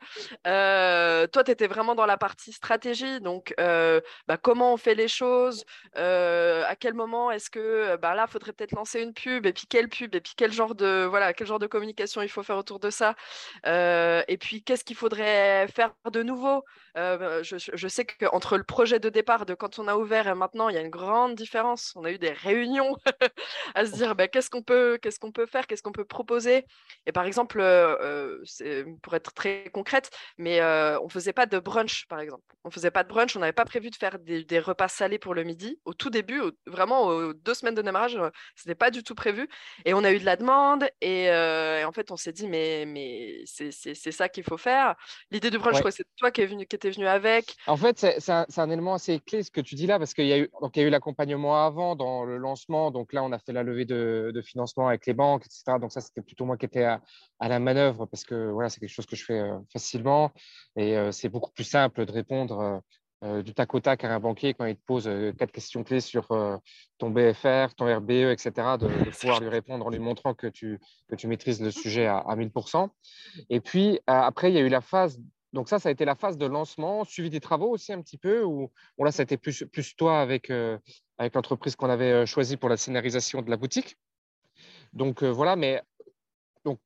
toi, 0.44 1.44
tu 1.44 1.50
étais 1.50 1.66
vraiment 1.66 1.94
dans 1.94 2.06
la 2.06 2.16
partie 2.16 2.52
stratégie, 2.52 3.20
donc 3.20 3.54
bah, 3.58 4.36
comment 4.40 4.72
on 4.72 4.76
fait 4.76 4.94
les 4.94 5.08
choses, 5.08 5.64
à 5.94 6.76
quel 6.78 6.94
moment 6.94 7.30
est-ce 7.30 7.50
que 7.50 7.96
bah, 7.96 8.14
là, 8.14 8.26
faudrait 8.26 8.52
peut-être 8.52 8.72
lancer 8.72 9.00
une 9.00 9.12
pub, 9.12 9.46
et 9.46 9.52
puis 9.52 9.66
quelle 9.68 9.88
pub, 9.88 10.14
et 10.14 10.20
puis 10.20 10.32
quel 10.36 10.52
genre 10.52 10.74
de 10.74 11.04
voilà, 11.04 11.32
quel 11.32 11.46
genre 11.46 11.58
de 11.58 11.63
communication 11.66 12.22
il 12.22 12.28
faut 12.28 12.42
faire 12.42 12.56
autour 12.56 12.80
de 12.80 12.90
ça, 12.90 13.14
et 13.66 14.36
puis 14.40 14.62
qu'est-ce 14.62 14.84
qui 14.84 14.94
il 14.94 14.96
faudrait 14.96 15.66
faire 15.66 15.92
de 16.12 16.22
nouveau? 16.22 16.64
Euh, 16.96 17.42
je, 17.42 17.88
sais 17.88 18.04
qu'entre 18.04 18.56
le 18.56 18.62
projet 18.62 19.00
de 19.00 19.08
départ, 19.08 19.46
de 19.46 19.54
quand 19.54 19.80
on 19.80 19.88
a 19.88 19.96
ouvert 19.96 20.28
et 20.28 20.34
maintenant, 20.34 20.68
il 20.68 20.76
y 20.76 20.78
a 20.78 20.80
une 20.80 20.90
grande 20.90 21.34
différence. 21.34 21.92
On 21.96 22.04
a 22.04 22.12
eu 22.12 22.18
des 22.18 22.30
réunions 22.30 22.96
à 23.74 23.84
se 23.84 23.92
dire 23.92 24.14
bah, 24.14 24.28
qu'est-ce 24.28 24.48
qu'on 24.48 24.62
peut, 24.62 24.96
qu'est-ce 25.02 25.18
qu'on 25.18 25.32
peut 25.32 25.46
faire, 25.46 25.66
qu'est-ce 25.66 25.82
qu'on 25.82 25.90
peut 25.90 26.04
proposer? 26.04 26.66
Et 27.06 27.12
par 27.12 27.24
exemple, 27.24 27.58
euh, 27.60 28.38
euh 28.62 28.84
pour 29.02 29.14
être 29.14 29.32
très 29.32 29.68
concrète, 29.72 30.10
mais 30.38 30.60
euh, 30.60 31.00
on 31.00 31.06
ne 31.06 31.10
faisait 31.10 31.32
pas 31.32 31.46
de 31.46 31.58
brunch, 31.58 32.06
par 32.06 32.20
exemple. 32.20 32.44
On 32.62 32.68
ne 32.68 32.72
faisait 32.72 32.92
pas 32.92 33.02
de 33.02 33.08
brunch, 33.08 33.34
on 33.34 33.40
n'avait 33.40 33.52
pas 33.52 33.64
prévu 33.64 33.90
de 33.90 33.96
faire 33.96 34.20
des, 34.20 34.44
des, 34.44 34.60
repas 34.60 34.88
salés 34.88 35.18
pour 35.18 35.34
le 35.34 35.42
midi. 35.42 35.80
Au 35.84 35.94
tout 35.94 36.10
début, 36.10 36.40
vraiment 36.66 37.06
aux 37.06 37.34
deux 37.34 37.54
semaines 37.54 37.74
de 37.74 37.82
démarrage, 37.82 38.12
ce 38.54 38.68
n'était 38.68 38.76
pas 38.76 38.92
du 38.92 39.02
tout 39.02 39.16
prévu. 39.16 39.48
Et 39.84 39.94
on 39.94 40.04
a 40.04 40.12
eu 40.12 40.20
de 40.20 40.24
la 40.24 40.36
demande 40.36 40.84
et, 41.00 41.28
et 41.80 41.84
en 41.84 41.92
fait, 41.92 42.10
on 42.10 42.16
s'est 42.16 42.32
dit 42.32 42.48
mais, 42.48 42.84
mais 42.86 43.42
c'est 43.46 44.12
ça 44.12 44.28
qu'il 44.28 44.44
faut 44.44 44.58
faire. 44.58 44.94
L'idée 45.30 45.50
du 45.50 45.58
brunch, 45.58 45.76
c'est 45.90 46.04
toi 46.16 46.30
qui 46.30 46.42
es 46.42 46.46
venu, 46.46 46.66
qui 46.66 46.76
venu 46.76 47.06
avec 47.06 47.56
En 47.66 47.76
fait, 47.76 47.98
c'est 47.98 48.30
un, 48.30 48.46
un, 48.56 48.70
élément 48.70 48.94
assez 48.94 49.20
clé 49.20 49.42
ce 49.42 49.50
que 49.50 49.60
tu 49.60 49.74
dis 49.74 49.86
là, 49.86 49.98
parce 49.98 50.14
qu'il 50.14 50.26
y 50.26 50.32
a 50.32 50.38
eu, 50.38 50.50
donc, 50.60 50.76
il 50.76 50.80
y 50.80 50.84
a 50.84 50.88
eu 50.88 50.90
l'accompagnement 50.90 51.64
avant 51.64 51.96
dans 51.96 52.24
le 52.24 52.36
lancement. 52.36 52.90
Donc 52.90 53.12
là, 53.12 53.22
on 53.22 53.32
a 53.32 53.38
fait 53.38 53.52
la 53.52 53.62
levée 53.62 53.84
de, 53.84 54.30
de 54.34 54.42
financement 54.42 54.88
avec 54.88 55.06
les 55.06 55.14
banques, 55.14 55.46
etc. 55.46 55.78
Donc 55.80 55.92
ça, 55.92 56.00
c'était 56.00 56.22
plutôt 56.22 56.44
moi 56.44 56.56
qui 56.56 56.66
étais 56.66 56.84
à, 56.84 57.00
la 57.40 57.58
manœuvre, 57.58 58.06
parce 58.06 58.24
que 58.24 58.50
voilà, 58.50 58.68
c'est 58.68 58.80
quelque 58.80 58.88
chose 58.88 59.06
que 59.06 59.16
je 59.16 59.24
fais 59.24 59.40
euh, 59.40 59.58
facilement. 59.72 60.32
Et 60.76 60.96
euh, 60.96 61.12
c'est 61.12 61.28
beaucoup 61.28 61.50
plus 61.52 61.64
simple 61.64 62.04
de 62.04 62.12
répondre 62.12 62.82
euh, 63.24 63.42
du 63.42 63.54
tac 63.54 63.74
au 63.74 63.80
tac 63.80 64.04
à 64.04 64.14
un 64.14 64.20
banquier 64.20 64.54
quand 64.54 64.66
il 64.66 64.76
te 64.76 64.84
pose 64.84 65.10
quatre 65.38 65.52
questions 65.52 65.82
clés 65.82 66.00
sur 66.00 66.28
ton 66.98 67.10
BFR, 67.10 67.74
ton 67.76 67.94
RBE, 67.94 68.30
etc., 68.30 68.52
de, 68.78 69.10
pouvoir 69.10 69.40
lui 69.40 69.48
répondre 69.48 69.86
en 69.86 69.90
lui 69.90 69.98
montrant 69.98 70.34
que 70.34 70.46
tu, 70.46 70.78
que 71.08 71.16
tu 71.16 71.26
maîtrises 71.26 71.60
le 71.60 71.70
sujet 71.70 72.06
à, 72.06 72.18
à 72.18 72.36
1000%. 72.36 72.88
Et 73.50 73.60
puis, 73.60 73.98
après, 74.06 74.50
il 74.50 74.54
y 74.54 74.58
a 74.58 74.62
eu 74.62 74.68
la 74.68 74.80
phase 74.80 75.18
donc 75.54 75.68
ça, 75.68 75.78
ça 75.78 75.88
a 75.88 75.92
été 75.92 76.04
la 76.04 76.16
phase 76.16 76.36
de 76.36 76.46
lancement, 76.46 77.04
suivi 77.04 77.30
des 77.30 77.38
travaux 77.38 77.70
aussi 77.70 77.92
un 77.92 78.02
petit 78.02 78.18
peu, 78.18 78.42
ou 78.42 78.72
là, 78.98 79.12
ça 79.12 79.22
a 79.22 79.24
été 79.24 79.36
plus, 79.36 79.64
plus 79.64 79.94
toi 79.94 80.20
avec, 80.20 80.50
euh, 80.50 80.76
avec 81.16 81.34
l'entreprise 81.34 81.76
qu'on 81.76 81.88
avait 81.88 82.10
euh, 82.10 82.26
choisie 82.26 82.56
pour 82.56 82.68
la 82.68 82.76
scénarisation 82.76 83.40
de 83.40 83.48
la 83.48 83.56
boutique. 83.56 83.96
Donc 84.92 85.22
euh, 85.22 85.30
voilà, 85.30 85.54
mais 85.54 85.80
donc, 86.64 86.80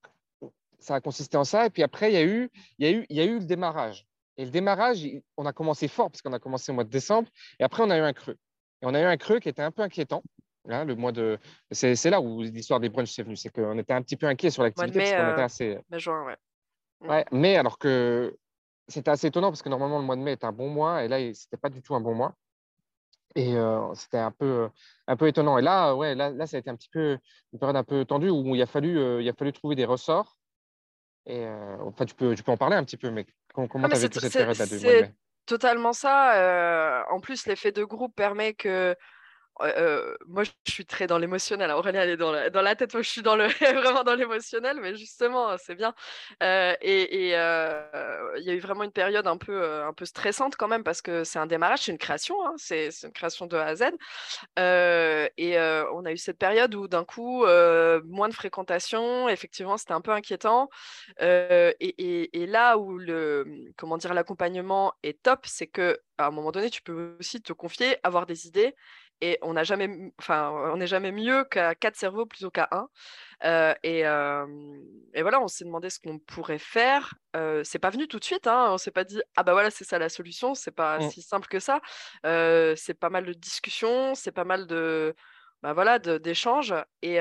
ça 0.78 0.96
a 0.96 1.00
consisté 1.00 1.38
en 1.38 1.44
ça. 1.44 1.64
Et 1.64 1.70
puis 1.70 1.82
après, 1.82 2.12
il 2.12 2.14
y 2.14 2.18
a 2.18 2.24
eu, 2.24 2.50
il 2.78 2.86
y 2.86 2.90
a 2.90 2.92
eu, 2.92 3.06
il 3.08 3.16
y 3.16 3.20
a 3.20 3.24
eu 3.24 3.38
le 3.38 3.46
démarrage. 3.46 4.06
Et 4.38 4.44
le 4.44 4.50
démarrage, 4.50 5.06
on 5.36 5.44
a 5.44 5.52
commencé 5.52 5.88
fort, 5.88 6.10
parce 6.10 6.22
qu'on 6.22 6.32
a 6.32 6.38
commencé 6.38 6.72
au 6.72 6.74
mois 6.74 6.84
de 6.84 6.90
décembre, 6.90 7.28
et 7.58 7.64
après, 7.64 7.82
on 7.82 7.90
a 7.90 7.98
eu 7.98 8.02
un 8.02 8.12
creux. 8.12 8.36
Et 8.80 8.86
on 8.86 8.94
a 8.94 9.00
eu 9.00 9.04
un 9.04 9.16
creux 9.16 9.40
qui 9.40 9.48
était 9.48 9.62
un 9.62 9.72
peu 9.72 9.82
inquiétant. 9.82 10.22
Hein, 10.68 10.84
le 10.84 10.94
mois 10.94 11.12
de... 11.12 11.38
C'est 11.70 12.10
là 12.10 12.20
où 12.20 12.42
l'histoire 12.42 12.78
des 12.78 12.88
brunchs 12.88 13.18
est 13.18 13.22
venue. 13.22 13.36
C'est 13.36 13.50
qu'on 13.50 13.78
était 13.78 13.92
un 13.92 14.02
petit 14.02 14.16
peu 14.16 14.26
inquiet 14.26 14.50
sur 14.50 14.62
l'activité. 14.62 15.00
parce 15.00 15.10
qu'on 15.10 15.32
était 15.32 15.42
assez... 15.42 15.78
juin, 15.98 16.24
ouais. 16.24 16.36
Ouais, 17.00 17.24
mais 17.30 17.56
alors 17.56 17.78
que 17.78 18.36
c'était 18.88 19.10
assez 19.10 19.28
étonnant 19.28 19.50
parce 19.50 19.62
que 19.62 19.68
normalement, 19.68 19.98
le 19.98 20.04
mois 20.04 20.16
de 20.16 20.20
mai 20.20 20.32
est 20.32 20.44
un 20.44 20.52
bon 20.52 20.68
mois 20.68 21.04
et 21.04 21.08
là, 21.08 21.18
ce 21.18 21.24
n'était 21.26 21.56
pas 21.60 21.68
du 21.68 21.82
tout 21.82 21.94
un 21.94 22.00
bon 22.00 22.14
mois. 22.14 22.34
Et 23.34 23.56
euh, 23.56 23.94
c'était 23.94 24.18
un 24.18 24.30
peu, 24.30 24.68
un 25.06 25.16
peu 25.16 25.28
étonnant. 25.28 25.58
Et 25.58 25.62
là, 25.62 25.94
ouais, 25.94 26.14
là, 26.14 26.30
là, 26.30 26.46
ça 26.46 26.56
a 26.56 26.60
été 26.60 26.70
un 26.70 26.76
petit 26.76 26.88
peu 26.88 27.18
une 27.52 27.58
période 27.58 27.76
un 27.76 27.84
peu 27.84 28.04
tendue 28.04 28.30
où 28.30 28.54
il 28.54 28.62
a 28.62 28.66
fallu, 28.66 28.98
euh, 28.98 29.22
il 29.22 29.28
a 29.28 29.32
fallu 29.32 29.52
trouver 29.52 29.76
des 29.76 29.84
ressorts. 29.84 30.36
Et 31.26 31.44
euh, 31.44 31.76
enfin, 31.82 32.04
tu 32.04 32.14
peux, 32.14 32.34
tu 32.34 32.42
peux 32.42 32.52
en 32.52 32.56
parler 32.56 32.76
un 32.76 32.84
petit 32.84 32.96
peu, 32.96 33.10
mais 33.10 33.26
comment 33.54 33.88
tu 33.88 33.94
as 33.94 33.98
vécu 33.98 34.20
cette 34.20 34.32
période-là 34.32 34.66
mai 34.82 35.14
Totalement 35.46 35.94
ça. 35.94 37.04
en 37.10 37.20
plus, 37.20 37.46
l'effet 37.46 37.72
de 37.72 37.82
groupe 37.84 38.14
permet 38.14 38.54
que 38.54 38.94
moi, 40.26 40.44
je 40.44 40.50
suis 40.72 40.86
très 40.86 41.06
dans 41.06 41.18
l'émotionnel. 41.18 41.70
Aurélien, 41.70 42.02
elle 42.02 42.10
est 42.10 42.16
dans 42.16 42.32
la, 42.32 42.76
tête. 42.76 42.92
Moi, 42.92 43.02
je 43.02 43.08
suis 43.08 43.22
dans 43.22 43.36
le, 43.36 43.46
vraiment 43.60 44.04
dans 44.04 44.14
l'émotionnel, 44.14 44.78
mais 44.80 44.94
justement, 44.94 45.56
c'est 45.58 45.74
bien. 45.74 45.94
et 46.40 47.08
il 47.12 47.28
y 47.28 47.34
a 47.34 48.54
eu 48.54 48.60
vraiment 48.60 48.84
une 48.84 48.92
période 48.92 49.26
un 49.26 49.36
peu, 49.36 49.82
un 49.82 49.92
peu 49.92 50.04
stressante 50.04 50.56
quand 50.56 50.68
même 50.68 50.84
parce 50.84 51.02
que 51.02 51.24
c'est 51.24 51.38
un 51.38 51.46
démarrage, 51.46 51.80
c'est 51.80 51.92
une 51.92 51.98
création, 51.98 52.36
hein, 52.46 52.54
c'est 52.56 52.90
une 53.02 53.12
création 53.12 53.46
de 53.46 53.56
A 53.56 53.66
à 53.66 53.76
Z. 53.76 53.82
et 55.36 55.58
on 55.92 56.04
a 56.04 56.12
eu 56.12 56.16
cette 56.16 56.38
période 56.38 56.74
où 56.74 56.88
d'un 56.88 57.04
coup, 57.04 57.44
moins 58.04 58.28
de 58.28 58.34
fréquentation, 58.34 59.28
effectivement, 59.28 59.76
c'était 59.76 59.92
un 59.92 60.00
peu 60.00 60.12
inquiétant. 60.12 60.68
Et, 61.20 62.40
et, 62.42 62.46
là 62.46 62.78
où 62.78 62.98
le, 62.98 63.46
comment 63.76 63.98
dire, 63.98 64.14
l'accompagnement 64.14 64.94
est 65.02 65.22
top, 65.22 65.46
c'est 65.46 65.66
que 65.66 65.98
à 66.18 66.26
un 66.26 66.30
moment 66.30 66.50
donné, 66.50 66.68
tu 66.70 66.82
peux 66.82 67.16
aussi 67.20 67.40
te 67.40 67.52
confier, 67.52 67.96
avoir 68.02 68.26
des 68.26 68.46
idées 68.46 68.74
et 69.20 69.38
on 69.42 69.52
n'a 69.54 69.64
jamais, 69.64 70.12
enfin, 70.18 70.50
on 70.72 70.76
n'est 70.76 70.86
jamais 70.86 71.12
mieux 71.12 71.44
qu'à 71.44 71.74
quatre 71.74 71.96
cerveaux 71.96 72.26
plutôt 72.26 72.50
qu'à 72.50 72.68
un. 72.70 72.88
Euh, 73.44 73.74
et, 73.82 74.00
et, 74.00 75.22
voilà, 75.22 75.40
on 75.40 75.48
s'est 75.48 75.64
demandé 75.64 75.90
ce 75.90 76.00
qu'on 76.00 76.18
pourrait 76.18 76.58
faire. 76.58 77.14
Euh, 77.36 77.62
c'est 77.64 77.78
pas 77.78 77.90
venu 77.90 78.08
tout 78.08 78.18
de 78.18 78.24
suite. 78.24 78.46
Hein, 78.46 78.68
on 78.70 78.78
s'est 78.78 78.90
pas 78.90 79.04
dit 79.04 79.20
ah 79.36 79.42
bah 79.42 79.52
voilà 79.52 79.70
c'est 79.70 79.84
ça 79.84 79.98
la 79.98 80.08
solution. 80.08 80.54
C'est 80.54 80.72
pas 80.72 80.98
mmh. 80.98 81.10
si 81.10 81.22
simple 81.22 81.48
que 81.48 81.60
ça. 81.60 81.80
C'est 82.22 82.98
pas 82.98 83.10
mal 83.10 83.26
de 83.26 83.32
discussions, 83.32 84.14
c'est 84.14 84.32
pas 84.32 84.44
mal 84.44 84.66
de 84.66 85.14
bah 85.62 85.72
voilà 85.72 85.98
d'échanges 85.98 86.74
et 87.02 87.18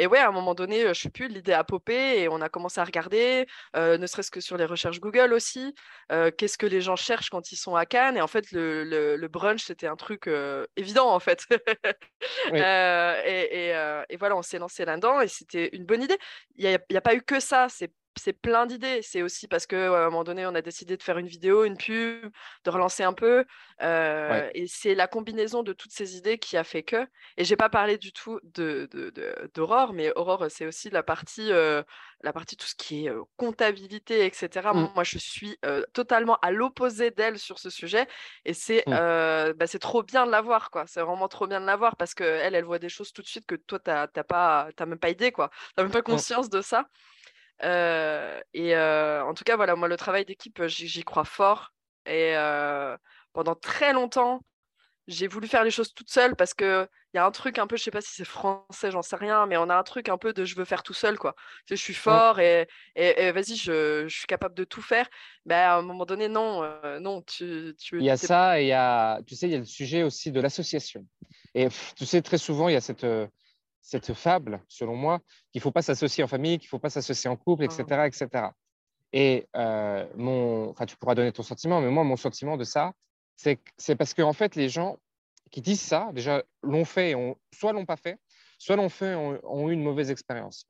et 0.00 0.06
ouais, 0.06 0.18
à 0.18 0.28
un 0.28 0.32
moment 0.32 0.54
donné, 0.54 0.86
je 0.88 1.00
sais 1.00 1.10
plus, 1.10 1.28
l'idée 1.28 1.52
a 1.52 1.64
popé 1.64 2.20
et 2.20 2.28
on 2.28 2.40
a 2.40 2.48
commencé 2.48 2.80
à 2.80 2.84
regarder, 2.84 3.46
ne 3.76 4.06
serait-ce 4.06 4.30
que 4.30 4.40
sur 4.40 4.56
les 4.56 4.64
recherches 4.64 5.00
Google 5.00 5.32
aussi, 5.32 5.74
qu'est-ce 6.08 6.58
que 6.58 6.66
les 6.66 6.80
gens 6.80 6.96
cherchent 6.96 7.30
quand 7.30 7.52
ils 7.52 7.56
sont 7.56 7.74
à 7.74 7.86
Cannes. 7.86 8.16
Et 8.16 8.20
en 8.20 8.26
fait, 8.26 8.50
le, 8.52 8.84
le, 8.84 9.28
brunch, 9.28 9.64
c'était 9.64 9.86
un 9.86 9.96
truc 9.96 10.28
évident, 10.76 11.10
en 11.12 11.20
fait. 11.20 11.46
et, 12.54 13.72
et, 14.08 14.16
voilà, 14.16 14.36
on 14.36 14.42
s'est 14.42 14.58
lancé 14.58 14.84
là-dedans 14.84 15.20
et 15.20 15.28
c'était 15.28 15.70
une 15.72 15.84
bonne 15.84 16.02
idée. 16.02 16.18
Il 16.56 16.66
n'y 16.66 16.74
a, 16.74 16.98
a, 16.98 17.00
pas 17.00 17.14
eu 17.14 17.22
que 17.22 17.40
ça, 17.40 17.68
c'est 17.68 17.92
c'est 18.16 18.32
plein 18.32 18.66
d'idées. 18.66 19.02
C'est 19.02 19.22
aussi 19.22 19.48
parce 19.48 19.66
qu'à 19.66 20.04
un 20.06 20.10
moment 20.10 20.24
donné, 20.24 20.46
on 20.46 20.54
a 20.54 20.62
décidé 20.62 20.96
de 20.96 21.02
faire 21.02 21.18
une 21.18 21.26
vidéo, 21.26 21.64
une 21.64 21.76
pub, 21.76 22.30
de 22.64 22.70
relancer 22.70 23.02
un 23.02 23.12
peu. 23.12 23.44
Et 23.80 24.66
c'est 24.66 24.94
la 24.94 25.06
combinaison 25.06 25.62
de 25.62 25.72
toutes 25.72 25.92
ces 25.92 26.16
idées 26.16 26.38
qui 26.38 26.56
a 26.56 26.64
fait 26.64 26.82
que. 26.82 27.06
Et 27.36 27.44
j'ai 27.44 27.56
pas 27.56 27.68
parlé 27.68 27.98
du 27.98 28.12
tout 28.12 28.40
d'Aurore, 28.44 29.90
de, 29.90 29.96
mais 29.96 30.12
Aurore, 30.16 30.46
c'est 30.48 30.66
aussi 30.66 30.90
la 30.90 31.02
partie, 31.02 31.50
la 31.50 32.32
partie 32.32 32.56
tout 32.56 32.66
ce 32.66 32.74
qui 32.74 33.06
est 33.06 33.12
comptabilité, 33.36 34.26
etc. 34.26 34.70
Mmh. 34.74 34.88
Moi, 34.94 35.04
je 35.04 35.18
suis 35.18 35.58
totalement 35.92 36.38
à 36.42 36.50
l'opposé 36.50 37.10
d'elle 37.10 37.38
sur 37.38 37.58
ce 37.58 37.70
sujet. 37.70 38.06
Et 38.44 38.54
c'est 38.54 38.84
mmh. 38.86 39.52
bah, 39.56 39.66
trop 39.80 40.02
bien 40.02 40.26
de 40.26 40.30
la 40.30 40.40
voir, 40.40 40.70
quoi. 40.70 40.84
C'est 40.86 41.00
vraiment 41.00 41.28
trop 41.28 41.46
bien 41.46 41.60
de 41.60 41.66
la 41.66 41.76
voir 41.76 41.96
parce 41.96 42.14
qu'elle, 42.14 42.54
elle 42.54 42.64
voit 42.64 42.78
des 42.78 42.88
choses 42.88 43.12
tout 43.12 43.22
de 43.22 43.28
suite 43.28 43.46
que 43.46 43.54
toi, 43.54 43.78
tu 43.78 43.90
n'as 43.90 44.24
pas, 44.24 44.68
même 44.80 44.98
pas 44.98 45.10
idée, 45.10 45.32
quoi. 45.32 45.50
Tu 45.50 45.74
n'as 45.78 45.84
même 45.84 45.92
pas 45.92 46.00
mmh. 46.00 46.02
conscience 46.02 46.50
de 46.50 46.60
ça 46.60 46.86
et 47.62 48.76
en 48.76 49.34
tout 49.34 49.44
cas, 49.44 49.56
voilà, 49.56 49.76
moi, 49.76 49.88
le 49.88 49.96
travail 49.96 50.24
d'équipe, 50.24 50.62
j'y 50.66 51.02
crois 51.04 51.24
fort. 51.24 51.72
Et 52.06 52.34
pendant 53.32 53.54
très 53.54 53.92
longtemps, 53.92 54.40
j'ai 55.10 55.26
voulu 55.26 55.48
faire 55.48 55.64
les 55.64 55.70
choses 55.70 55.92
toute 55.92 56.10
seule 56.10 56.36
parce 56.36 56.54
qu'il 56.54 56.88
y 57.14 57.18
a 57.18 57.26
un 57.26 57.30
truc 57.30 57.58
un 57.58 57.66
peu, 57.66 57.76
je 57.76 57.82
sais 57.82 57.90
pas 57.90 58.00
si 58.00 58.12
c'est 58.14 58.24
français, 58.24 58.90
j'en 58.90 59.02
sais 59.02 59.16
rien, 59.16 59.46
mais 59.46 59.56
on 59.56 59.68
a 59.68 59.76
un 59.76 59.82
truc 59.82 60.08
un 60.08 60.18
peu 60.18 60.32
de 60.32 60.44
je 60.44 60.54
veux 60.54 60.64
faire 60.64 60.82
tout 60.82 60.94
seul, 60.94 61.18
quoi. 61.18 61.34
je 61.68 61.74
suis 61.74 61.94
fort 61.94 62.38
et, 62.38 62.68
et, 62.94 63.32
vas-y, 63.32 63.56
je, 63.56 64.06
je, 64.06 64.16
suis 64.16 64.26
capable 64.26 64.54
de 64.54 64.64
tout 64.64 64.82
faire. 64.82 65.08
Mais 65.46 65.54
à 65.54 65.76
un 65.76 65.82
moment 65.82 66.06
donné, 66.06 66.28
non, 66.28 66.62
non, 67.00 67.22
tu, 67.22 67.74
tu, 67.78 67.98
Il 67.98 68.04
y 68.04 68.10
a 68.10 68.16
ça 68.16 68.60
et 68.60 68.64
il 68.64 68.68
y 68.68 68.72
a, 68.72 69.20
tu 69.26 69.34
sais, 69.34 69.48
il 69.48 69.52
y 69.52 69.56
a 69.56 69.58
le 69.58 69.64
sujet 69.64 70.02
aussi 70.02 70.30
de 70.30 70.40
l'association. 70.40 71.04
Et 71.54 71.68
tu 71.96 72.06
sais, 72.06 72.22
très 72.22 72.38
souvent, 72.38 72.68
il 72.68 72.74
y 72.74 72.76
a 72.76 72.80
cette 72.80 73.04
cette 73.82 74.12
fable, 74.12 74.62
selon 74.68 74.96
moi, 74.96 75.20
qu'il 75.52 75.60
ne 75.60 75.62
faut 75.62 75.72
pas 75.72 75.82
s'associer 75.82 76.22
en 76.24 76.28
famille, 76.28 76.58
qu'il 76.58 76.66
ne 76.66 76.70
faut 76.70 76.78
pas 76.78 76.90
s'associer 76.90 77.30
en 77.30 77.36
couple, 77.36 77.64
etc. 77.64 77.84
Ah. 77.90 78.06
etc. 78.06 78.28
Et 79.12 79.48
euh, 79.56 80.06
mon, 80.16 80.70
enfin, 80.70 80.86
tu 80.86 80.96
pourras 80.96 81.14
donner 81.14 81.32
ton 81.32 81.42
sentiment, 81.42 81.80
mais 81.80 81.90
moi, 81.90 82.04
mon 82.04 82.16
sentiment 82.16 82.56
de 82.56 82.64
ça, 82.64 82.92
c'est 83.36 83.96
parce 83.96 84.14
qu'en 84.14 84.28
en 84.28 84.32
fait, 84.32 84.54
les 84.54 84.68
gens 84.68 84.98
qui 85.50 85.60
disent 85.60 85.80
ça, 85.80 86.10
déjà, 86.12 86.42
l'ont 86.62 86.84
fait, 86.84 87.10
et 87.10 87.14
ont, 87.14 87.36
soit 87.52 87.72
l'ont 87.72 87.86
pas 87.86 87.96
fait, 87.96 88.18
soit 88.58 88.76
l'ont 88.76 88.88
fait, 88.88 89.14
ont, 89.14 89.40
ont 89.42 89.68
eu 89.68 89.72
une 89.72 89.82
mauvaise 89.82 90.10
expérience. 90.10 90.66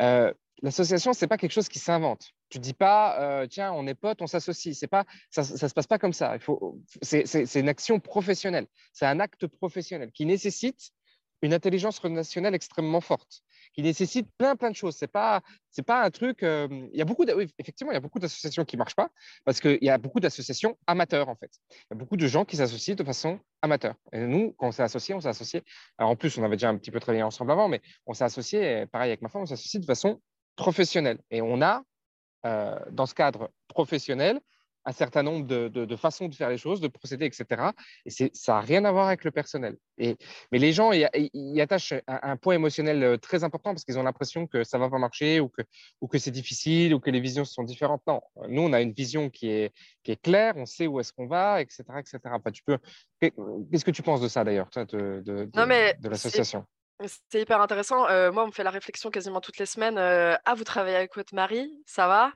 Euh, 0.00 0.32
l'association, 0.62 1.12
c'est 1.12 1.28
pas 1.28 1.38
quelque 1.38 1.52
chose 1.52 1.68
qui 1.68 1.78
s'invente. 1.78 2.30
Tu 2.50 2.58
dis 2.58 2.74
pas, 2.74 3.20
euh, 3.20 3.46
tiens, 3.46 3.72
on 3.72 3.86
est 3.86 3.94
potes, 3.94 4.20
on 4.20 4.26
s'associe. 4.26 4.76
C'est 4.76 4.88
pas, 4.88 5.04
ça, 5.30 5.44
ça 5.44 5.68
se 5.68 5.72
passe 5.72 5.86
pas 5.86 5.98
comme 5.98 6.12
ça. 6.12 6.34
Il 6.34 6.40
faut, 6.40 6.78
c'est 7.00 7.54
une 7.54 7.68
action 7.68 8.00
professionnelle. 8.00 8.66
C'est 8.92 9.06
un 9.06 9.20
acte 9.20 9.46
professionnel 9.46 10.10
qui 10.12 10.26
nécessite 10.26 10.92
une 11.42 11.52
intelligence 11.52 11.98
relationnelle 11.98 12.54
extrêmement 12.54 13.00
forte, 13.00 13.42
qui 13.74 13.82
nécessite 13.82 14.28
plein, 14.38 14.56
plein 14.56 14.70
de 14.70 14.76
choses. 14.76 14.96
C'est 14.96 15.10
pas, 15.10 15.42
c'est 15.70 15.82
pas 15.82 16.02
un 16.02 16.10
truc. 16.10 16.42
Euh, 16.42 16.68
il 16.92 16.98
y 16.98 17.02
a 17.02 17.04
beaucoup, 17.04 17.24
il 17.24 17.28
y 17.28 17.96
a 17.96 18.00
beaucoup 18.00 18.18
d'associations 18.18 18.64
qui 18.64 18.76
marchent 18.76 18.94
pas 18.94 19.10
parce 19.44 19.60
qu'il 19.60 19.78
y 19.82 19.90
a 19.90 19.98
beaucoup 19.98 20.20
d'associations 20.20 20.78
amateurs 20.86 21.28
en 21.28 21.34
fait. 21.34 21.50
Il 21.70 21.74
y 21.90 21.94
a 21.94 21.96
beaucoup 21.96 22.16
de 22.16 22.26
gens 22.26 22.44
qui 22.44 22.56
s'associent 22.56 22.94
de 22.94 23.04
façon 23.04 23.40
amateur. 23.60 23.94
Et 24.12 24.20
nous, 24.20 24.52
quand 24.52 24.68
on 24.68 24.72
s'est 24.72 24.82
associés, 24.82 25.14
on 25.14 25.20
s'est 25.20 25.28
associés. 25.28 25.62
Alors 25.98 26.10
en 26.10 26.16
plus, 26.16 26.38
on 26.38 26.44
avait 26.44 26.56
déjà 26.56 26.68
un 26.68 26.76
petit 26.76 26.90
peu 26.90 27.00
travaillé 27.00 27.22
ensemble 27.22 27.50
avant, 27.50 27.68
mais 27.68 27.80
on 28.06 28.14
s'est 28.14 28.24
associés, 28.24 28.86
pareil 28.86 29.10
avec 29.10 29.22
ma 29.22 29.28
femme, 29.28 29.42
on 29.42 29.46
s'est 29.46 29.54
associés 29.54 29.80
de 29.80 29.86
façon 29.86 30.20
professionnelle. 30.56 31.18
Et 31.30 31.42
on 31.42 31.60
a, 31.62 31.82
euh, 32.46 32.78
dans 32.90 33.06
ce 33.06 33.14
cadre 33.14 33.50
professionnel, 33.68 34.40
un 34.84 34.92
certain 34.92 35.22
nombre 35.22 35.46
de, 35.46 35.96
façons 35.96 36.28
de 36.28 36.34
faire 36.34 36.48
les 36.48 36.58
choses, 36.58 36.80
de 36.80 36.88
procéder, 36.88 37.26
etc. 37.26 37.70
Et 38.04 38.10
ça 38.10 38.54
n'a 38.54 38.60
rien 38.60 38.84
à 38.84 38.92
voir 38.92 39.06
avec 39.06 39.24
le 39.24 39.30
personnel. 39.30 39.76
Et, 39.98 40.16
mais 40.50 40.58
les 40.58 40.72
gens 40.72 40.92
y, 40.92 41.60
attachent 41.60 41.94
un, 42.06 42.36
point 42.36 42.54
émotionnel 42.54 43.02
euh, 43.02 43.16
très 43.16 43.44
important 43.44 43.72
parce 43.72 43.84
qu'ils 43.84 43.98
ont 43.98 44.02
l'impression 44.02 44.46
que 44.46 44.64
ça 44.64 44.78
ne 44.78 44.82
va 44.82 44.90
pas 44.90 44.98
marcher 44.98 45.40
ou 45.40 45.48
que, 45.48 45.62
ou 46.00 46.08
que 46.08 46.18
c'est 46.18 46.30
difficile 46.30 46.94
ou 46.94 47.00
que 47.00 47.10
les 47.10 47.20
visions 47.20 47.44
sont 47.44 47.62
différentes. 47.62 48.02
Non, 48.06 48.20
nous, 48.48 48.62
on 48.62 48.72
a 48.72 48.80
une 48.80 48.92
vision 48.92 49.30
qui 49.30 49.48
est, 49.48 49.72
qui 50.02 50.12
est 50.12 50.20
claire, 50.20 50.54
on 50.56 50.66
sait 50.66 50.86
où 50.86 50.98
est-ce 51.00 51.12
qu'on 51.12 51.26
va, 51.26 51.60
etc. 51.60 51.84
etc. 51.98 52.18
tu 52.52 52.62
peux... 52.64 52.78
Qu'est-ce 53.20 53.84
que 53.84 53.90
tu 53.90 54.02
penses 54.02 54.20
de 54.20 54.28
ça 54.28 54.42
d'ailleurs, 54.42 54.68
de, 54.74 55.22
de, 55.24 55.48
de 55.52 56.08
l'association? 56.08 56.66
c'est 57.06 57.40
hyper 57.40 57.60
intéressant. 57.60 58.08
Euh, 58.08 58.32
moi, 58.32 58.44
on 58.44 58.48
me 58.48 58.52
fait 58.52 58.64
la 58.64 58.70
réflexion 58.70 59.10
quasiment 59.10 59.40
toutes 59.40 59.58
les 59.58 59.66
semaines. 59.66 59.98
Euh, 59.98 60.36
ah, 60.44 60.54
vous 60.54 60.64
travaillez 60.64 60.96
avec 60.96 61.14
votre 61.14 61.34
mari, 61.34 61.70
ça 61.86 62.06
va? 62.06 62.32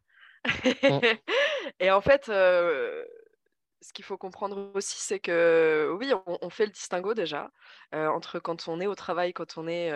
Mmh. 0.83 1.01
Et 1.81 1.91
en 1.91 2.01
fait, 2.01 2.27
ce 2.27 3.93
qu'il 3.93 4.05
faut 4.05 4.19
comprendre 4.19 4.71
aussi, 4.75 4.97
c'est 4.99 5.21
que 5.21 5.95
oui, 5.99 6.13
on, 6.27 6.51
fait 6.51 6.67
le 6.67 6.73
distinguo 6.73 7.15
déjà 7.15 7.51
entre 7.93 8.39
quand 8.39 8.69
on 8.69 8.81
est 8.81 8.87
au 8.87 8.95
travail, 8.95 9.33
quand 9.33 9.59
on 9.59 9.69
est 9.69 9.93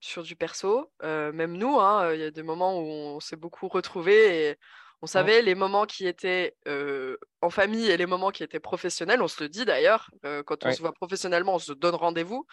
sur 0.00 0.22
du 0.22 0.36
perso. 0.36 0.92
même 1.02 1.56
nous, 1.56 1.78
hein, 1.80 2.12
il 2.12 2.20
y 2.20 2.24
a 2.24 2.30
des 2.30 2.42
moments 2.42 2.78
où 2.78 2.84
on 2.84 3.20
s'est 3.20 3.36
beaucoup 3.36 3.68
retrouvés 3.68 4.50
et 4.50 4.56
on 5.02 5.06
savait 5.06 5.42
les 5.42 5.54
moments 5.54 5.84
qui 5.84 6.06
étaient 6.06 6.56
en 7.40 7.50
famille 7.50 7.90
et 7.90 7.96
les 7.96 8.06
moments 8.06 8.30
qui 8.30 8.42
étaient 8.42 8.60
professionnels. 8.60 9.22
On 9.22 9.28
se 9.28 9.42
le 9.42 9.48
dit 9.48 9.64
d'ailleurs, 9.64 10.10
quand 10.46 10.64
on 10.64 10.72
se 10.72 10.80
voit 10.80 10.92
professionnellement, 10.92 11.54
on 11.54 11.58
se 11.58 11.72
donne 11.72 11.94
rendez-vous. 11.94 12.46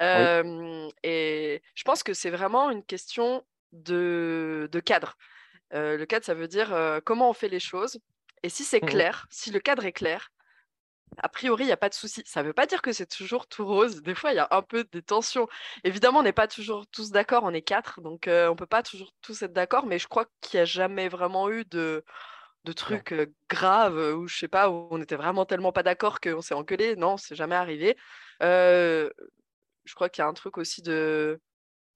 Et 0.00 1.62
je 1.74 1.82
pense 1.84 2.02
que 2.02 2.14
c'est 2.14 2.30
vraiment 2.30 2.70
une 2.70 2.84
question 2.84 3.44
de 3.72 4.80
cadre 4.84 5.16
le 5.72 6.04
cadre, 6.04 6.24
ça 6.24 6.34
veut 6.34 6.48
dire 6.48 7.00
comment 7.04 7.30
on 7.30 7.34
fait 7.34 7.48
les 7.48 7.60
choses. 7.60 7.98
Et 8.42 8.48
si 8.48 8.64
c'est 8.64 8.82
mmh 8.82 8.86
clair, 8.86 9.26
si 9.30 9.50
le 9.50 9.60
cadre 9.60 9.84
est 9.84 9.92
clair, 9.92 10.30
a 11.16 11.28
priori, 11.28 11.64
il 11.64 11.66
n'y 11.66 11.72
a 11.72 11.76
pas 11.76 11.88
de 11.88 11.94
souci. 11.94 12.22
Ça 12.26 12.42
ne 12.42 12.48
veut 12.48 12.52
pas 12.52 12.66
dire 12.66 12.82
que 12.82 12.92
c'est 12.92 13.06
toujours 13.06 13.46
tout 13.48 13.66
rose. 13.66 14.02
Des 14.02 14.14
fois, 14.14 14.32
il 14.32 14.36
y 14.36 14.38
a 14.38 14.48
un 14.50 14.62
peu 14.62 14.84
des 14.84 15.02
tensions. 15.02 15.48
Évidemment, 15.84 16.20
on 16.20 16.22
n'est 16.22 16.32
pas 16.32 16.48
toujours 16.48 16.86
tous 16.88 17.10
d'accord. 17.10 17.44
On 17.44 17.52
est 17.54 17.62
quatre, 17.62 18.00
donc 18.00 18.24
on 18.28 18.50
ne 18.50 18.54
peut 18.54 18.66
pas 18.66 18.82
toujours 18.82 19.12
tous 19.22 19.42
être 19.42 19.52
d'accord. 19.52 19.86
Mais 19.86 19.98
je 19.98 20.06
crois 20.08 20.26
qu'il 20.40 20.58
n'y 20.58 20.62
a 20.62 20.64
jamais 20.64 21.08
vraiment 21.08 21.50
eu 21.50 21.64
de, 21.64 22.04
de 22.64 22.72
trucs 22.72 23.14
graves 23.48 23.96
où, 24.16 24.28
je 24.28 24.36
sais 24.38 24.48
pas, 24.48 24.70
où 24.70 24.88
on 24.90 25.00
était 25.00 25.16
vraiment 25.16 25.44
tellement 25.46 25.72
pas 25.72 25.82
d'accord 25.82 26.20
qu'on 26.20 26.42
s'est 26.42 26.54
engueulé. 26.54 26.96
Non, 26.96 27.16
c'est 27.16 27.34
jamais 27.34 27.56
arrivé. 27.56 27.96
je 28.40 29.10
crois 29.94 30.08
qu'il 30.08 30.22
y 30.22 30.24
a 30.24 30.28
un 30.28 30.34
truc 30.34 30.58
aussi 30.58 30.82
de 30.82 31.40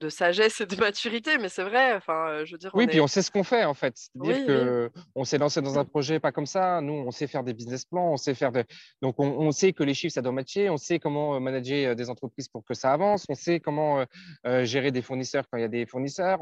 de 0.03 0.09
sagesse 0.09 0.61
et 0.61 0.67
de 0.67 0.77
maturité, 0.77 1.38
mais 1.38 1.49
c'est 1.49 1.62
vrai. 1.62 1.95
Enfin, 1.95 2.45
je 2.45 2.53
veux 2.53 2.59
dire. 2.59 2.71
Oui, 2.75 2.87
puis 2.87 3.01
on 3.01 3.07
sait 3.07 3.23
ce 3.23 3.31
qu'on 3.31 3.45
fait 3.45 3.65
en 3.65 3.75
fait. 3.75 3.95
C'est-à-dire 3.97 4.47
que 4.47 4.91
on 5.15 5.25
s'est 5.25 5.38
lancé 5.38 5.62
dans 5.62 5.79
un 5.79 5.85
projet 5.85 6.19
pas 6.19 6.33
comme 6.33 6.47
ça. 6.47 6.81
Nous, 6.81 6.93
on 6.93 7.11
sait 7.11 7.27
faire 7.27 7.45
des 7.45 7.55
business 7.55 7.85
plans, 7.85 8.12
on 8.12 8.17
sait 8.17 8.35
faire 8.35 8.53
de. 8.53 8.65
Donc, 9.01 9.15
on, 9.19 9.53
sait 9.53 9.73
que 9.73 9.85
les 9.85 9.95
chiffres 9.95 10.15
ça 10.15 10.23
doit 10.23 10.33
matcher, 10.33 10.71
on 10.71 10.77
sait 10.77 10.99
comment 10.99 11.38
manager 11.41 11.95
des 11.95 12.11
entreprises 12.11 12.49
pour 12.49 12.65
que 12.65 12.75
ça 12.75 12.93
avance, 12.93 13.27
on 13.29 13.35
sait 13.35 13.61
comment 13.61 14.05
gérer 14.45 14.91
des 14.91 15.03
fournisseurs 15.03 15.45
quand 15.51 15.59
il 15.59 15.62
y 15.62 15.65
a 15.65 15.69
des 15.69 15.87
fournisseurs, 15.87 16.41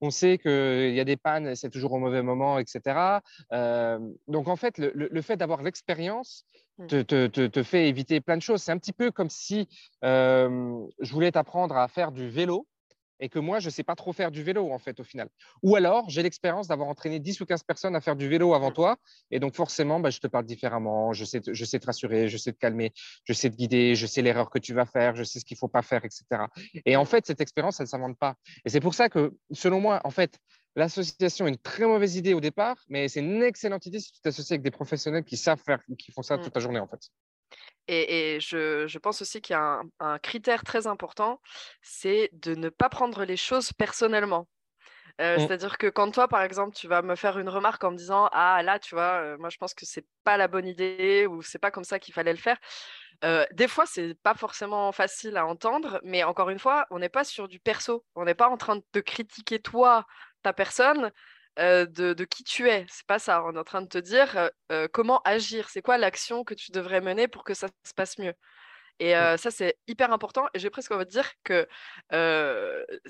on, 0.00 0.10
sait 0.10 0.38
qu'il 0.38 0.94
y 0.94 1.00
a 1.00 1.04
des 1.04 1.16
pannes, 1.16 1.54
c'est 1.54 1.70
toujours 1.70 1.92
au 1.92 1.98
mauvais 1.98 2.22
moment, 2.22 2.58
etc. 2.58 3.20
donc, 4.28 4.48
en 4.48 4.56
fait, 4.56 4.78
le, 4.78 5.22
fait 5.22 5.36
d'avoir 5.36 5.62
l'expérience 5.62 6.44
mmh. 6.78 6.86
te, 6.86 7.26
te, 7.26 7.46
te, 7.46 7.62
fait 7.62 7.88
éviter 7.88 8.20
plein 8.20 8.36
de 8.36 8.42
choses. 8.42 8.62
C'est 8.62 8.72
un 8.72 8.78
petit 8.78 8.92
peu 8.92 9.10
comme 9.10 9.30
si 9.30 9.68
je 10.02 11.12
voulais 11.12 11.32
t'apprendre 11.32 11.76
à 11.76 11.88
faire 11.88 12.12
du 12.12 12.28
vélo 12.28 12.66
et 13.22 13.28
que 13.28 13.38
moi, 13.38 13.60
je 13.60 13.66
ne 13.66 13.70
sais 13.70 13.84
pas 13.84 13.94
trop 13.94 14.12
faire 14.12 14.32
du 14.32 14.42
vélo, 14.42 14.72
en 14.72 14.78
fait, 14.78 14.98
au 14.98 15.04
final. 15.04 15.28
Ou 15.62 15.76
alors, 15.76 16.10
j'ai 16.10 16.22
l'expérience 16.22 16.66
d'avoir 16.66 16.88
entraîné 16.88 17.20
10 17.20 17.40
ou 17.40 17.46
15 17.46 17.62
personnes 17.62 17.96
à 17.96 18.00
faire 18.00 18.16
du 18.16 18.28
vélo 18.28 18.52
avant 18.52 18.70
mmh. 18.70 18.74
toi, 18.74 18.96
et 19.30 19.38
donc 19.38 19.54
forcément, 19.54 20.00
bah, 20.00 20.10
je 20.10 20.18
te 20.18 20.26
parle 20.26 20.44
différemment, 20.44 21.12
je 21.12 21.24
sais, 21.24 21.40
je 21.46 21.64
sais 21.64 21.78
te 21.78 21.86
rassurer, 21.86 22.28
je 22.28 22.36
sais 22.36 22.52
te 22.52 22.58
calmer, 22.58 22.92
je 23.24 23.32
sais 23.32 23.48
te 23.48 23.56
guider, 23.56 23.94
je 23.94 24.06
sais 24.06 24.22
l'erreur 24.22 24.50
que 24.50 24.58
tu 24.58 24.74
vas 24.74 24.86
faire, 24.86 25.14
je 25.14 25.22
sais 25.22 25.38
ce 25.38 25.44
qu'il 25.44 25.54
ne 25.54 25.60
faut 25.60 25.68
pas 25.68 25.82
faire, 25.82 26.04
etc. 26.04 26.24
Et 26.84 26.96
en 26.96 27.04
fait, 27.04 27.24
cette 27.24 27.40
expérience, 27.40 27.78
elle 27.78 27.84
ne 27.84 27.90
s'invente 27.90 28.18
pas. 28.18 28.34
Et 28.64 28.70
c'est 28.70 28.80
pour 28.80 28.94
ça 28.94 29.08
que, 29.08 29.32
selon 29.52 29.80
moi, 29.80 30.00
en 30.04 30.10
fait, 30.10 30.38
L'association 30.74 31.46
est 31.46 31.50
une 31.50 31.58
très 31.58 31.84
mauvaise 31.84 32.16
idée 32.16 32.32
au 32.32 32.40
départ, 32.40 32.76
mais 32.88 33.06
c'est 33.08 33.20
une 33.20 33.42
excellente 33.42 33.84
idée 33.84 34.00
si 34.00 34.10
tu 34.10 34.22
t'associes 34.22 34.52
avec 34.52 34.62
des 34.62 34.70
professionnels 34.70 35.22
qui 35.22 35.36
savent 35.36 35.60
faire, 35.62 35.80
qui 35.98 36.12
font 36.12 36.22
ça 36.22 36.38
mmh. 36.38 36.44
toute 36.44 36.54
la 36.54 36.62
journée 36.62 36.80
en 36.80 36.88
fait. 36.88 37.10
Et, 37.88 38.38
je, 38.40 38.98
pense 38.98 39.22
aussi 39.22 39.40
qu'il 39.40 39.54
y 39.54 39.58
a 39.58 39.80
un, 40.00 40.18
critère 40.18 40.64
très 40.64 40.86
important, 40.86 41.40
c'est 41.82 42.30
de 42.32 42.54
ne 42.54 42.68
pas 42.68 42.88
prendre 42.88 43.24
les 43.24 43.36
choses 43.36 43.72
personnellement. 43.72 44.48
Euh, 45.20 45.36
mmh. 45.36 45.40
C'est-à-dire 45.40 45.78
que 45.78 45.88
quand 45.88 46.10
toi, 46.10 46.26
par 46.26 46.42
exemple, 46.42 46.74
tu 46.74 46.88
vas 46.88 47.02
me 47.02 47.16
faire 47.16 47.38
une 47.38 47.48
remarque 47.48 47.84
en 47.84 47.90
me 47.90 47.96
disant 47.96 48.30
Ah 48.32 48.62
là, 48.62 48.78
tu 48.78 48.94
vois, 48.94 49.20
euh, 49.20 49.36
moi 49.38 49.50
je 49.50 49.58
pense 49.58 49.74
que 49.74 49.84
c'est 49.84 50.06
pas 50.24 50.38
la 50.38 50.48
bonne 50.48 50.66
idée 50.66 51.26
ou 51.28 51.42
c'est 51.42 51.58
pas 51.58 51.70
comme 51.70 51.84
ça 51.84 51.98
qu'il 51.98 52.14
fallait 52.14 52.32
le 52.32 52.38
faire. 52.38 52.56
Euh, 53.24 53.44
des 53.52 53.68
fois, 53.68 53.84
c'est 53.86 54.14
pas 54.22 54.34
forcément 54.34 54.90
facile 54.90 55.36
à 55.36 55.46
entendre, 55.46 56.00
mais 56.02 56.24
encore 56.24 56.50
une 56.50 56.58
fois, 56.58 56.86
on 56.90 56.98
n'est 56.98 57.08
pas 57.08 57.24
sur 57.24 57.46
du 57.46 57.60
perso. 57.60 58.04
On 58.16 58.24
n'est 58.24 58.34
pas 58.34 58.48
en 58.48 58.56
train 58.56 58.80
de 58.92 59.00
critiquer 59.00 59.60
toi, 59.60 60.06
ta 60.42 60.52
personne, 60.52 61.12
de, 61.58 62.24
qui 62.24 62.44
tu 62.44 62.68
es. 62.68 62.86
C'est 62.88 63.06
pas 63.06 63.18
ça. 63.18 63.44
On 63.44 63.54
est 63.54 63.58
en 63.58 63.64
train 63.64 63.82
de 63.82 63.88
te 63.88 63.98
dire 63.98 64.50
comment 64.92 65.20
agir. 65.24 65.68
C'est 65.70 65.82
quoi 65.82 65.98
l'action 65.98 66.44
que 66.44 66.54
tu 66.54 66.72
devrais 66.72 67.00
mener 67.00 67.28
pour 67.28 67.44
que 67.44 67.54
ça 67.54 67.68
se 67.84 67.94
passe 67.94 68.18
mieux? 68.18 68.34
Et 69.02 69.14
ça, 69.36 69.50
c'est 69.50 69.74
hyper 69.88 70.12
important. 70.12 70.46
Et 70.54 70.60
j'ai 70.60 70.70
presque 70.70 70.92
envie 70.92 71.04
de 71.04 71.10
dire 71.10 71.28
que 71.42 71.66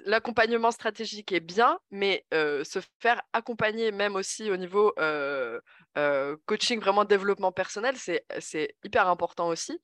l'accompagnement 0.07 0.71
stratégique 0.71 1.33
est 1.33 1.41
bien, 1.41 1.79
mais 1.91 2.25
se 2.33 2.79
faire 2.99 3.21
accompagner 3.35 3.93
même 3.93 4.17
aussi 4.17 4.51
au 4.51 4.57
niveau 4.57 4.95
coaching, 6.47 6.81
vraiment 6.81 7.05
développement 7.05 7.53
personnel, 7.53 7.95
c'est 7.97 8.75
hyper 8.83 9.07
important 9.07 9.49
aussi 9.49 9.79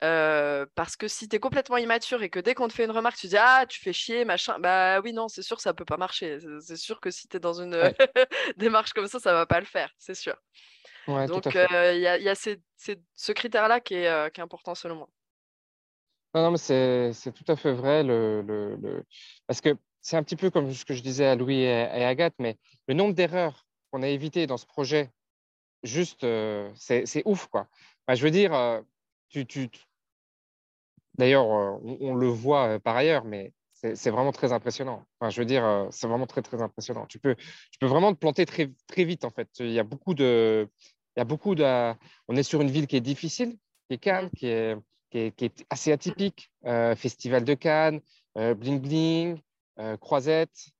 parce 0.00 0.94
que 0.98 1.08
si 1.08 1.26
tu 1.26 1.36
es 1.36 1.38
complètement 1.38 1.78
immature 1.78 2.22
et 2.22 2.28
que 2.28 2.38
dès 2.38 2.54
qu'on 2.54 2.68
te 2.68 2.74
fait 2.74 2.84
une 2.84 2.90
remarque, 2.90 3.16
tu 3.16 3.28
dis 3.28 3.38
Ah, 3.38 3.64
tu 3.66 3.80
fais 3.80 3.94
chier, 3.94 4.26
machin, 4.26 4.58
bah 4.58 5.00
oui, 5.00 5.14
non, 5.14 5.28
c'est 5.28 5.40
sûr, 5.40 5.58
ça 5.58 5.72
peut 5.72 5.86
pas 5.86 5.96
marcher. 5.96 6.38
C'est 6.60 6.76
sûr 6.76 7.00
que 7.00 7.10
si 7.10 7.28
tu 7.28 7.38
es 7.38 7.40
dans 7.40 7.62
une 7.62 7.74
démarche 8.58 8.92
comme 8.92 9.06
ça, 9.06 9.20
ça 9.20 9.32
va 9.32 9.46
pas 9.46 9.60
le 9.60 9.66
faire, 9.66 9.90
c'est 9.96 10.14
sûr. 10.14 10.36
Donc, 11.06 11.46
il 11.46 11.98
y 11.98 12.28
a, 12.28 12.34
ce 12.34 13.32
critère-là 13.32 13.80
qui 13.80 13.94
qui 13.94 14.40
est 14.40 14.40
important 14.40 14.74
selon 14.74 14.96
moi. 14.96 15.08
Non, 16.36 16.42
non, 16.42 16.50
mais 16.52 16.58
c'est 16.58 17.32
tout 17.32 17.50
à 17.50 17.56
fait 17.56 17.72
vrai. 17.72 18.04
Parce 19.48 19.60
que 19.60 19.76
c'est 20.02 20.16
un 20.16 20.22
petit 20.22 20.36
peu 20.36 20.50
comme 20.50 20.72
ce 20.72 20.84
que 20.84 20.94
je 20.94 21.02
disais 21.02 21.26
à 21.26 21.34
Louis 21.34 21.62
et, 21.62 21.72
à 21.72 22.08
Agathe, 22.08 22.34
mais 22.38 22.56
le 22.86 22.94
nombre 22.94 23.14
d'erreurs 23.14 23.66
qu'on 23.90 24.02
a 24.02 24.08
évitées 24.08 24.46
dans 24.46 24.56
ce 24.58 24.66
projet, 24.66 25.10
juste, 25.82 26.26
c'est 26.74 27.22
ouf, 27.24 27.46
quoi. 27.48 27.66
je 28.08 28.22
veux 28.22 28.30
dire, 28.30 28.82
tu, 29.30 29.46
tu, 29.46 29.68
D'ailleurs, 31.18 31.50
euh, 31.50 31.96
on, 32.00 32.14
le 32.14 32.26
voit 32.26 32.68
euh, 32.68 32.78
par 32.78 32.96
ailleurs, 32.96 33.24
mais 33.24 33.52
c'est 33.72 34.10
vraiment 34.10 34.32
très 34.32 34.52
impressionnant. 34.52 35.04
Enfin, 35.20 35.30
je 35.30 35.40
veux 35.40 35.46
dire, 35.46 35.64
euh, 35.64 35.86
c'est 35.90 36.06
vraiment 36.06 36.26
très, 36.26 36.42
très 36.42 36.62
impressionnant. 36.62 37.06
Tu 37.06 37.18
peux, 37.18 37.34
tu 37.34 37.78
peux 37.78 37.86
vraiment 37.86 38.12
te 38.12 38.18
planter 38.18 38.46
très, 38.46 38.72
très 38.86 39.04
vite, 39.04 39.24
en 39.24 39.30
fait. 39.30 39.48
Il 39.60 39.70
y 39.70 39.78
a 39.78 39.84
beaucoup 39.84 40.14
de. 40.14 40.68
Il 41.16 41.20
y 41.20 41.22
a 41.22 41.24
beaucoup 41.24 41.54
de... 41.54 41.94
On 42.28 42.36
est 42.36 42.42
sur 42.42 42.60
une 42.60 42.70
ville 42.70 42.86
qui 42.86 42.96
est 42.96 43.00
difficile, 43.00 43.56
qui 43.88 43.94
est 43.94 43.98
Cannes, 43.98 44.28
qui 44.36 44.48
est, 44.48 44.76
qui 45.10 45.18
est, 45.18 45.66
assez 45.70 45.92
atypique. 45.92 46.50
Festival 46.96 47.44
de 47.44 47.54
Cannes, 47.54 48.00
Bling 48.34 48.80
Bling, 48.80 49.40
Croisette, 50.00 50.70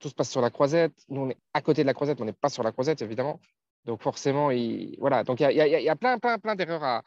tout 0.00 0.08
se 0.08 0.14
passe 0.14 0.30
sur 0.30 0.40
la 0.40 0.50
Croisette. 0.50 0.94
Nous, 1.08 1.22
on 1.22 1.30
est 1.30 1.38
à 1.54 1.60
côté 1.60 1.82
de 1.82 1.86
la 1.86 1.94
Croisette, 1.94 2.20
on 2.20 2.24
n'est 2.24 2.32
pas 2.32 2.48
sur 2.48 2.62
la 2.62 2.72
Croisette, 2.72 3.02
évidemment. 3.02 3.40
Donc 3.86 4.02
forcément, 4.02 4.50
il, 4.50 4.96
voilà. 4.98 5.22
Donc 5.22 5.40
il 5.40 5.52
y, 5.52 5.88
a, 5.88 5.96
plein, 5.96 6.18
plein, 6.18 6.38
plein 6.38 6.56
d'erreurs 6.56 7.02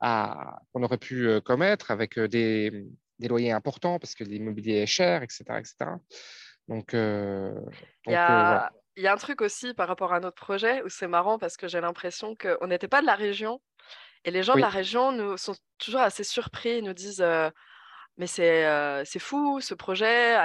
à, 0.00 0.60
qu'on 0.72 0.82
aurait 0.82 0.96
pu 0.96 1.26
euh, 1.26 1.40
commettre 1.40 1.90
avec 1.90 2.18
euh, 2.18 2.28
des, 2.28 2.86
des, 3.18 3.28
loyers 3.28 3.50
importants 3.50 3.98
parce 3.98 4.14
que 4.14 4.22
l'immobilier 4.22 4.76
est 4.76 4.86
cher, 4.86 5.24
etc., 5.24 5.44
etc. 5.58 5.74
Donc, 6.68 6.94
euh, 6.94 7.52
il, 8.06 8.12
y 8.12 8.14
a, 8.14 8.70
il 8.96 9.02
y 9.02 9.08
a 9.08 9.12
un 9.12 9.16
truc 9.16 9.40
aussi 9.40 9.74
par 9.74 9.88
rapport 9.88 10.12
à 10.12 10.20
notre 10.20 10.36
projet 10.36 10.82
où 10.84 10.88
c'est 10.88 11.08
marrant 11.08 11.36
parce 11.36 11.56
que 11.56 11.66
j'ai 11.66 11.80
l'impression 11.80 12.36
qu'on 12.36 12.68
n'était 12.68 12.86
pas 12.86 13.00
de 13.00 13.06
la 13.06 13.16
région 13.16 13.60
Et 14.24 14.30
les 14.30 14.42
gens 14.42 14.54
de 14.54 14.60
la 14.60 14.68
région 14.68 15.12
nous 15.12 15.36
sont 15.36 15.54
toujours 15.78 16.00
assez 16.00 16.24
surpris, 16.24 16.78
ils 16.78 16.84
nous 16.84 16.92
disent 16.92 17.24
mais 18.16 18.26
c'est 18.26 19.04
c'est 19.04 19.18
fou 19.18 19.60
ce 19.60 19.74
projet. 19.74 20.36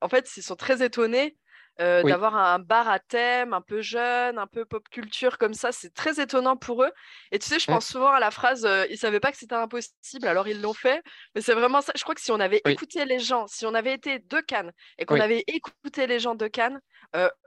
en 0.00 0.08
fait, 0.08 0.36
ils 0.36 0.42
sont 0.42 0.56
très 0.56 0.84
étonnés 0.84 1.36
d'avoir 1.78 2.36
un 2.36 2.58
bar 2.58 2.88
à 2.88 2.98
thème 2.98 3.54
un 3.54 3.60
peu 3.60 3.80
jeune, 3.82 4.38
un 4.38 4.46
peu 4.46 4.64
pop 4.64 4.88
culture 4.90 5.38
comme 5.38 5.54
ça. 5.54 5.72
C'est 5.72 5.94
très 5.94 6.20
étonnant 6.20 6.56
pour 6.56 6.82
eux. 6.84 6.90
Et 7.30 7.38
tu 7.38 7.48
sais, 7.48 7.58
je 7.58 7.66
pense 7.66 7.86
souvent 7.86 8.10
à 8.10 8.20
la 8.20 8.30
phrase 8.30 8.68
ils 8.90 8.98
savaient 8.98 9.20
pas 9.20 9.30
que 9.30 9.38
c'était 9.38 9.54
impossible, 9.54 10.26
alors 10.26 10.48
ils 10.48 10.60
l'ont 10.60 10.74
fait. 10.74 11.02
Mais 11.34 11.40
c'est 11.40 11.54
vraiment 11.54 11.80
ça. 11.80 11.92
Je 11.96 12.02
crois 12.02 12.14
que 12.14 12.20
si 12.20 12.32
on 12.32 12.40
avait 12.40 12.62
écouté 12.66 13.04
les 13.04 13.20
gens, 13.20 13.46
si 13.46 13.64
on 13.64 13.74
avait 13.74 13.94
été 13.94 14.18
de 14.18 14.40
Cannes 14.40 14.72
et 14.98 15.04
qu'on 15.04 15.20
avait 15.20 15.44
écouté 15.46 16.06
les 16.06 16.18
gens 16.18 16.34
de 16.34 16.48
Cannes, 16.48 16.80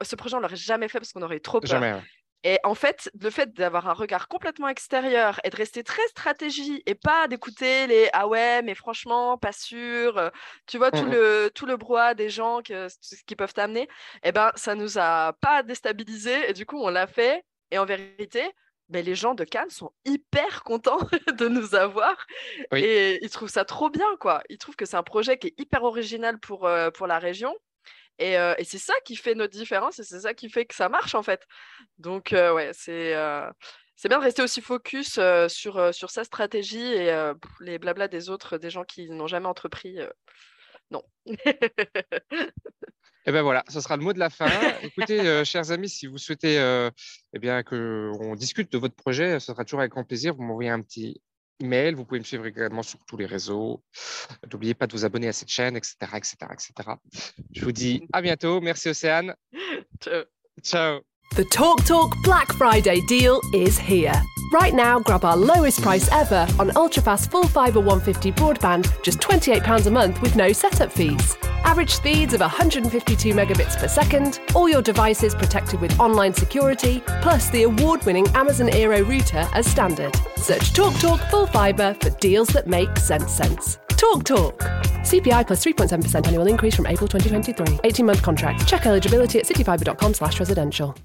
ce 0.01 0.15
projet 0.15 0.35
on 0.35 0.39
l'aurait 0.39 0.55
jamais 0.55 0.87
fait 0.87 0.99
parce 0.99 1.11
qu'on 1.11 1.23
aurait 1.23 1.41
trop 1.41 1.59
peur. 1.59 1.69
Jamais, 1.69 2.01
et 2.45 2.59
en 2.63 2.75
fait, 2.75 3.09
le 3.19 3.31
fait 3.31 3.53
d'avoir 3.53 3.89
un 3.89 3.93
regard 3.93 4.27
complètement 4.27 4.67
extérieur 4.67 5.39
et 5.43 5.49
de 5.49 5.55
rester 5.55 5.83
très 5.83 6.07
stratégie 6.09 6.83
et 6.85 6.93
pas 6.93 7.27
d'écouter 7.27 7.87
les 7.87 8.07
ah 8.13 8.27
ouais, 8.27 8.61
mais 8.61 8.75
franchement, 8.75 9.35
pas 9.39 9.51
sûr, 9.51 10.15
euh, 10.19 10.29
tu 10.67 10.77
vois, 10.77 10.91
tout, 10.91 11.05
mmh 11.05 11.09
le, 11.09 11.51
tout 11.55 11.65
le 11.65 11.75
brouhaha 11.75 12.13
des 12.13 12.29
gens 12.29 12.61
que, 12.61 12.87
qui 13.25 13.35
peuvent 13.35 13.53
t'amener, 13.55 13.87
eh 14.23 14.31
ben, 14.31 14.51
ça 14.55 14.75
nous 14.75 14.99
a 14.99 15.33
pas 15.41 15.63
déstabilisé 15.63 16.47
et 16.47 16.53
du 16.53 16.67
coup, 16.67 16.77
on 16.79 16.89
l'a 16.89 17.07
fait. 17.07 17.43
Et 17.71 17.79
en 17.79 17.85
vérité, 17.85 18.43
ben, 18.89 19.03
les 19.03 19.15
gens 19.15 19.33
de 19.33 19.43
Cannes 19.43 19.71
sont 19.71 19.91
hyper 20.05 20.63
contents 20.63 20.99
de 21.39 21.47
nous 21.47 21.73
avoir 21.73 22.15
et 22.75 23.17
ils 23.23 23.29
trouvent 23.31 23.49
ça 23.49 23.65
trop 23.65 23.89
bien, 23.89 24.05
quoi. 24.19 24.43
Ils 24.49 24.59
trouvent 24.59 24.75
que 24.75 24.85
c'est 24.85 24.97
un 24.97 25.03
projet 25.03 25.39
qui 25.39 25.47
est 25.47 25.59
hyper 25.59 25.83
original 25.83 26.39
pour, 26.39 26.67
euh, 26.67 26.91
pour 26.91 27.07
la 27.07 27.17
région 27.17 27.55
et, 28.19 28.63
c'est 28.63 28.77
ça 28.77 28.93
qui 29.05 29.15
fait 29.15 29.35
notre 29.35 29.53
différence 29.53 29.99
et 29.99 30.03
c'est 30.03 30.21
ça 30.21 30.33
qui 30.33 30.49
fait 30.49 30.65
que 30.65 30.75
ça 30.75 30.89
marche 30.89 31.15
en 31.15 31.23
fait. 31.23 31.45
Donc 31.97 32.29
ouais, 32.31 32.71
c'est 32.73 33.15
c'est 33.95 34.09
bien 34.09 34.19
de 34.19 34.23
rester 34.23 34.41
aussi 34.41 34.61
focus 34.61 35.19
sur, 35.47 35.93
sur 35.93 36.09
sa 36.09 36.23
stratégie 36.23 36.85
et 36.85 37.31
les 37.61 37.79
blabla 37.79 38.07
des 38.07 38.29
autres, 38.29 38.57
des 38.57 38.69
gens 38.69 38.83
qui 38.83 39.09
n'ont 39.09 39.27
jamais 39.27 39.47
entrepris. 39.47 39.99
non. 40.91 41.03
Et 43.27 43.31
ben 43.31 43.41
voilà, 43.41 43.63
ce 43.69 43.81
sera 43.81 43.97
le 43.97 44.03
mot 44.03 44.13
de 44.13 44.19
la 44.19 44.29
fin. 44.29 44.47
Écoutez, 44.83 45.43
chers 45.45 45.71
amis, 45.71 45.89
si 45.89 46.05
vous 46.05 46.19
souhaitez 46.19 46.57
eh 47.33 47.39
bien, 47.39 47.63
qu'on 47.63 48.35
discute 48.35 48.71
de 48.71 48.77
votre 48.77 48.95
projet, 48.95 49.39
ce 49.39 49.47
sera 49.47 49.65
toujours 49.65 49.79
avec 49.79 49.91
grand 49.91 50.03
plaisir. 50.03 50.35
Vous 50.35 50.43
m'envoyez 50.43 50.69
un 50.69 50.81
petit, 50.81 51.19
email. 51.59 51.93
Vous 51.93 52.05
pouvez 52.05 52.19
me 52.19 52.25
suivre 52.25 52.45
également 52.45 52.83
sur 52.83 52.99
tous 53.05 53.17
les 53.17 53.25
réseaux. 53.25 53.81
N'oubliez 54.51 54.73
pas 54.73 54.87
de 54.87 54.93
vous 54.93 55.05
abonner 55.05 55.27
à 55.27 55.33
cette 55.33 55.49
chaîne, 55.49 55.75
etc., 55.75 55.95
etc., 56.15 56.35
etc. 56.51 56.73
Je 57.53 57.63
vous 57.63 57.71
dis 57.71 58.07
à 58.13 58.21
bientôt. 58.21 58.61
Merci 58.61 58.89
Océane. 58.89 59.35
Ciao. 60.01 60.23
Ciao. 60.61 61.01
The 61.35 61.43
Talk 61.49 61.83
Talk 61.85 62.13
Black 62.23 62.53
Friday 62.53 63.01
deal 63.07 63.41
is 63.53 63.77
here. 63.77 64.13
Right 64.53 64.73
now, 64.73 64.99
grab 64.99 65.25
our 65.25 65.35
lowest 65.35 65.81
price 65.81 66.07
ever 66.11 66.47
on 66.59 66.69
ultrafast 66.69 67.29
full 67.31 67.47
fibre 67.47 67.81
150 67.81 68.31
broadband, 68.31 69.03
just 69.03 69.19
£28 69.19 69.87
a 69.87 69.91
month 69.91 70.21
with 70.21 70.35
no 70.35 70.53
setup 70.53 70.91
fees. 70.91 71.35
Average 71.65 71.89
speeds 71.95 72.33
of 72.35 72.41
152 72.41 73.33
megabits 73.33 73.75
per 73.75 73.87
second, 73.87 74.39
all 74.53 74.69
your 74.69 74.83
devices 74.83 75.33
protected 75.33 75.81
with 75.81 75.99
online 75.99 76.33
security, 76.33 77.01
plus 77.21 77.49
the 77.49 77.63
award 77.63 78.05
winning 78.05 78.27
Amazon 78.29 78.69
Aero 78.69 79.01
router 79.01 79.47
as 79.53 79.65
standard. 79.65 80.15
Search 80.37 80.71
TalkTalk 80.73 81.01
Talk 81.01 81.29
Full 81.31 81.47
Fibre 81.47 81.95
for 81.99 82.11
deals 82.21 82.49
that 82.49 82.67
make 82.67 82.95
sense 82.97 83.31
sense. 83.33 83.79
Talk 83.89 84.23
Talk. 84.23 84.59
CPI 85.05 85.47
plus 85.47 85.65
3.7% 85.65 86.27
annual 86.27 86.47
increase 86.47 86.75
from 86.75 86.85
April 86.85 87.07
2023. 87.07 87.79
18 87.83 88.05
month 88.05 88.21
contract. 88.21 88.67
Check 88.67 88.85
eligibility 88.85 89.39
at 89.39 89.45
cityfibre.com 89.45 90.13
slash 90.13 90.39
residential. 90.39 90.95